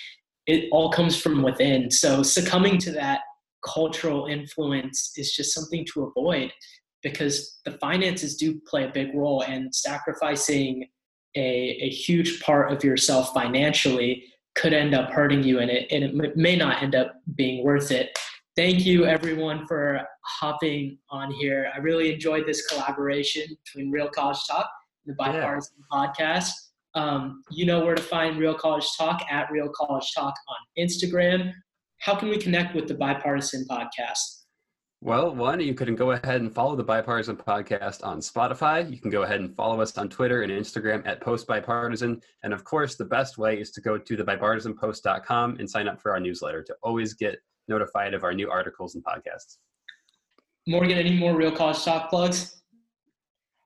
It 0.46 0.68
all 0.72 0.90
comes 0.90 1.20
from 1.20 1.42
within. 1.42 1.90
So 1.90 2.22
succumbing 2.22 2.78
to 2.78 2.92
that 2.92 3.20
cultural 3.64 4.26
influence 4.26 5.12
is 5.16 5.32
just 5.32 5.54
something 5.54 5.86
to 5.94 6.04
avoid 6.04 6.52
because 7.02 7.60
the 7.64 7.72
finances 7.72 8.36
do 8.36 8.60
play 8.66 8.84
a 8.84 8.90
big 8.92 9.14
role 9.14 9.42
and 9.42 9.74
sacrificing 9.74 10.88
a, 11.36 11.40
a 11.40 11.88
huge 11.90 12.40
part 12.40 12.72
of 12.72 12.82
yourself 12.84 13.32
financially 13.32 14.24
could 14.54 14.72
end 14.72 14.94
up 14.94 15.10
hurting 15.10 15.42
you 15.42 15.60
and 15.60 15.70
it, 15.70 15.90
and 15.90 16.22
it 16.22 16.36
may 16.36 16.56
not 16.56 16.82
end 16.82 16.94
up 16.94 17.14
being 17.36 17.64
worth 17.64 17.90
it 17.90 18.18
thank 18.56 18.84
you 18.84 19.06
everyone 19.06 19.66
for 19.66 20.00
hopping 20.24 20.98
on 21.10 21.32
here. 21.32 21.70
I 21.74 21.78
really 21.78 22.12
enjoyed 22.12 22.46
this 22.46 22.66
collaboration 22.66 23.44
between 23.64 23.90
Real 23.90 24.08
College 24.08 24.38
Talk 24.48 24.68
and 25.06 25.12
the 25.12 25.16
Bipartisan 25.16 25.76
yeah. 25.78 26.06
Podcast. 26.06 26.50
Um, 26.94 27.42
you 27.50 27.64
know 27.64 27.84
where 27.84 27.94
to 27.94 28.02
find 28.02 28.38
Real 28.38 28.54
College 28.54 28.86
Talk 28.98 29.22
at 29.30 29.50
Real 29.50 29.68
College 29.74 30.10
Talk 30.14 30.34
on 30.48 30.56
Instagram. 30.78 31.52
How 31.98 32.14
can 32.14 32.28
we 32.28 32.36
connect 32.36 32.74
with 32.74 32.88
the 32.88 32.94
Bipartisan 32.94 33.64
Podcast? 33.70 34.42
Well, 35.04 35.34
one, 35.34 35.58
you 35.58 35.74
can 35.74 35.96
go 35.96 36.12
ahead 36.12 36.42
and 36.42 36.54
follow 36.54 36.76
the 36.76 36.84
Bipartisan 36.84 37.36
Podcast 37.36 38.06
on 38.06 38.20
Spotify. 38.20 38.88
You 38.88 39.00
can 39.00 39.10
go 39.10 39.22
ahead 39.22 39.40
and 39.40 39.52
follow 39.56 39.80
us 39.80 39.98
on 39.98 40.08
Twitter 40.08 40.42
and 40.42 40.52
Instagram 40.52 41.04
at 41.06 41.20
Post 41.20 41.48
Bipartisan. 41.48 42.20
And 42.44 42.52
of 42.52 42.62
course, 42.62 42.94
the 42.94 43.04
best 43.04 43.36
way 43.36 43.60
is 43.60 43.72
to 43.72 43.80
go 43.80 43.98
to 43.98 44.16
thebipartisanpost.com 44.16 45.56
and 45.58 45.68
sign 45.68 45.88
up 45.88 46.00
for 46.00 46.12
our 46.12 46.20
newsletter 46.20 46.62
to 46.62 46.76
always 46.84 47.14
get 47.14 47.40
notified 47.66 48.14
of 48.14 48.22
our 48.22 48.32
new 48.32 48.48
articles 48.48 48.94
and 48.94 49.04
podcasts. 49.04 49.56
Morgan, 50.68 50.96
any 50.96 51.18
more 51.18 51.34
Real 51.34 51.50
College 51.50 51.82
Talk 51.82 52.08
plugs? 52.08 52.61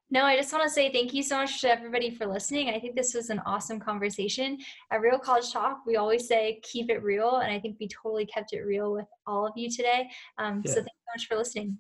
No, 0.09 0.25
I 0.25 0.37
just 0.37 0.53
want 0.53 0.63
to 0.63 0.71
say 0.71 0.93
thank 0.93 1.13
you 1.13 1.23
so 1.23 1.37
much 1.39 1.61
to 1.63 1.71
everybody 1.71 2.11
for 2.11 2.27
listening. 2.27 2.69
I 2.69 2.79
think 2.79 2.95
this 2.95 3.13
was 3.13 3.29
an 3.29 3.41
awesome 3.45 3.81
conversation. 3.81 4.57
At 4.93 5.01
Real 5.01 5.19
College 5.19 5.53
Talk, 5.53 5.81
we 5.85 5.97
always 5.97 6.29
say 6.29 6.61
keep 6.63 6.91
it 6.91 7.03
real, 7.03 7.39
and 7.39 7.51
I 7.51 7.59
think 7.59 7.77
we 7.81 7.89
totally 7.89 8.25
kept 8.25 8.53
it 8.53 8.61
real 8.61 8.93
with 8.93 9.07
all 9.27 9.47
of 9.47 9.53
you 9.57 9.69
today. 9.69 10.09
Um, 10.39 10.63
yeah. 10.65 10.73
So 10.73 10.77
thanks 10.77 10.91
so 10.91 11.13
much 11.17 11.27
for 11.27 11.37
listening. 11.37 11.79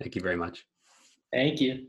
Thank 0.00 0.14
you 0.14 0.22
very 0.22 0.36
much. 0.36 0.64
Thank 1.30 1.60
you. 1.60 1.88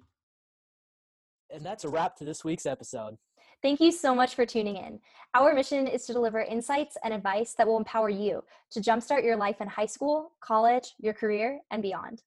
And 1.50 1.66
that's 1.66 1.86
a 1.86 1.90
wrap 1.90 2.18
to 2.18 2.26
this 2.26 2.44
week's 2.44 2.66
episode. 2.66 3.18
Thank 3.62 3.80
you 3.80 3.94
so 3.94 4.14
much 4.14 4.36
for 4.36 4.46
tuning 4.46 4.76
in. 4.76 5.00
Our 5.34 5.54
mission 5.54 5.88
is 5.88 6.06
to 6.08 6.14
deliver 6.14 6.42
insights 6.42 6.98
and 7.06 7.14
advice 7.14 7.54
that 7.54 7.66
will 7.66 7.78
empower 7.78 8.10
you 8.10 8.44
to 8.72 8.82
jumpstart 8.82 9.24
your 9.24 9.38
life 9.38 9.62
in 9.62 9.68
high 9.70 9.86
school, 9.86 10.34
college, 10.42 10.96
your 11.00 11.14
career, 11.14 11.60
and 11.70 11.82
beyond. 11.82 12.24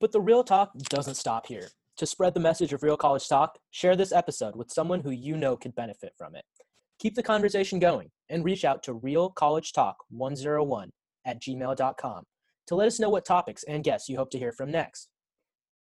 But 0.00 0.12
the 0.12 0.20
real 0.20 0.42
talk 0.42 0.72
doesn't 0.88 1.16
stop 1.16 1.46
here. 1.46 1.68
To 2.02 2.06
spread 2.06 2.34
the 2.34 2.40
message 2.40 2.72
of 2.72 2.82
Real 2.82 2.96
College 2.96 3.28
Talk, 3.28 3.60
share 3.70 3.94
this 3.94 4.10
episode 4.10 4.56
with 4.56 4.72
someone 4.72 5.02
who 5.02 5.12
you 5.12 5.36
know 5.36 5.56
could 5.56 5.72
benefit 5.76 6.14
from 6.18 6.34
it. 6.34 6.44
Keep 6.98 7.14
the 7.14 7.22
conversation 7.22 7.78
going 7.78 8.10
and 8.28 8.44
reach 8.44 8.64
out 8.64 8.82
to 8.82 8.94
realcollegetalk101 8.98 10.88
at 11.24 11.40
gmail.com 11.40 12.24
to 12.66 12.74
let 12.74 12.88
us 12.88 12.98
know 12.98 13.08
what 13.08 13.24
topics 13.24 13.62
and 13.68 13.84
guests 13.84 14.08
you 14.08 14.16
hope 14.16 14.30
to 14.30 14.38
hear 14.40 14.50
from 14.50 14.72
next. 14.72 15.10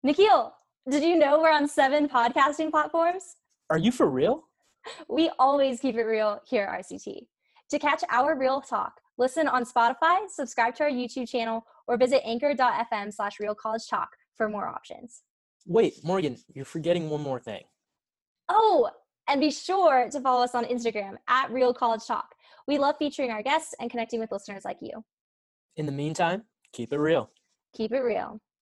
Nikhil, 0.02 0.52
did 0.90 1.04
you 1.04 1.16
know 1.16 1.40
we're 1.40 1.52
on 1.52 1.68
seven 1.68 2.08
podcasting 2.08 2.72
platforms? 2.72 3.36
Are 3.70 3.78
you 3.78 3.92
for 3.92 4.10
real? 4.10 4.48
we 5.08 5.30
always 5.38 5.78
keep 5.78 5.94
it 5.94 6.02
real 6.02 6.40
here 6.44 6.64
at 6.64 6.86
RCT. 6.86 7.28
To 7.70 7.78
catch 7.78 8.02
our 8.10 8.36
real 8.36 8.60
talk, 8.60 8.94
listen 9.16 9.46
on 9.46 9.64
Spotify, 9.64 10.28
subscribe 10.28 10.74
to 10.74 10.82
our 10.82 10.90
YouTube 10.90 11.28
channel, 11.28 11.64
or 11.86 11.96
visit 11.96 12.22
anchor.fm 12.24 13.14
slash 13.14 13.38
real 13.38 13.54
college 13.54 13.86
talk 13.88 14.08
for 14.36 14.48
more 14.48 14.66
options. 14.66 15.22
Wait, 15.70 16.02
Morgan, 16.02 16.36
you're 16.52 16.64
forgetting 16.64 17.08
one 17.08 17.20
more 17.20 17.38
thing. 17.38 17.62
Oh, 18.48 18.90
and 19.28 19.40
be 19.40 19.52
sure 19.52 20.08
to 20.10 20.20
follow 20.20 20.42
us 20.42 20.56
on 20.56 20.64
Instagram 20.64 21.14
at 21.28 21.48
Real 21.52 21.72
College 21.72 22.04
Talk. 22.04 22.34
We 22.66 22.76
love 22.76 22.96
featuring 22.98 23.30
our 23.30 23.40
guests 23.40 23.72
and 23.78 23.88
connecting 23.88 24.18
with 24.18 24.32
listeners 24.32 24.64
like 24.64 24.78
you. 24.80 25.04
In 25.76 25.86
the 25.86 25.92
meantime, 25.92 26.42
keep 26.72 26.92
it 26.92 26.98
real. 26.98 27.30
Keep 27.72 27.92
it 27.92 28.00
real. 28.00 28.40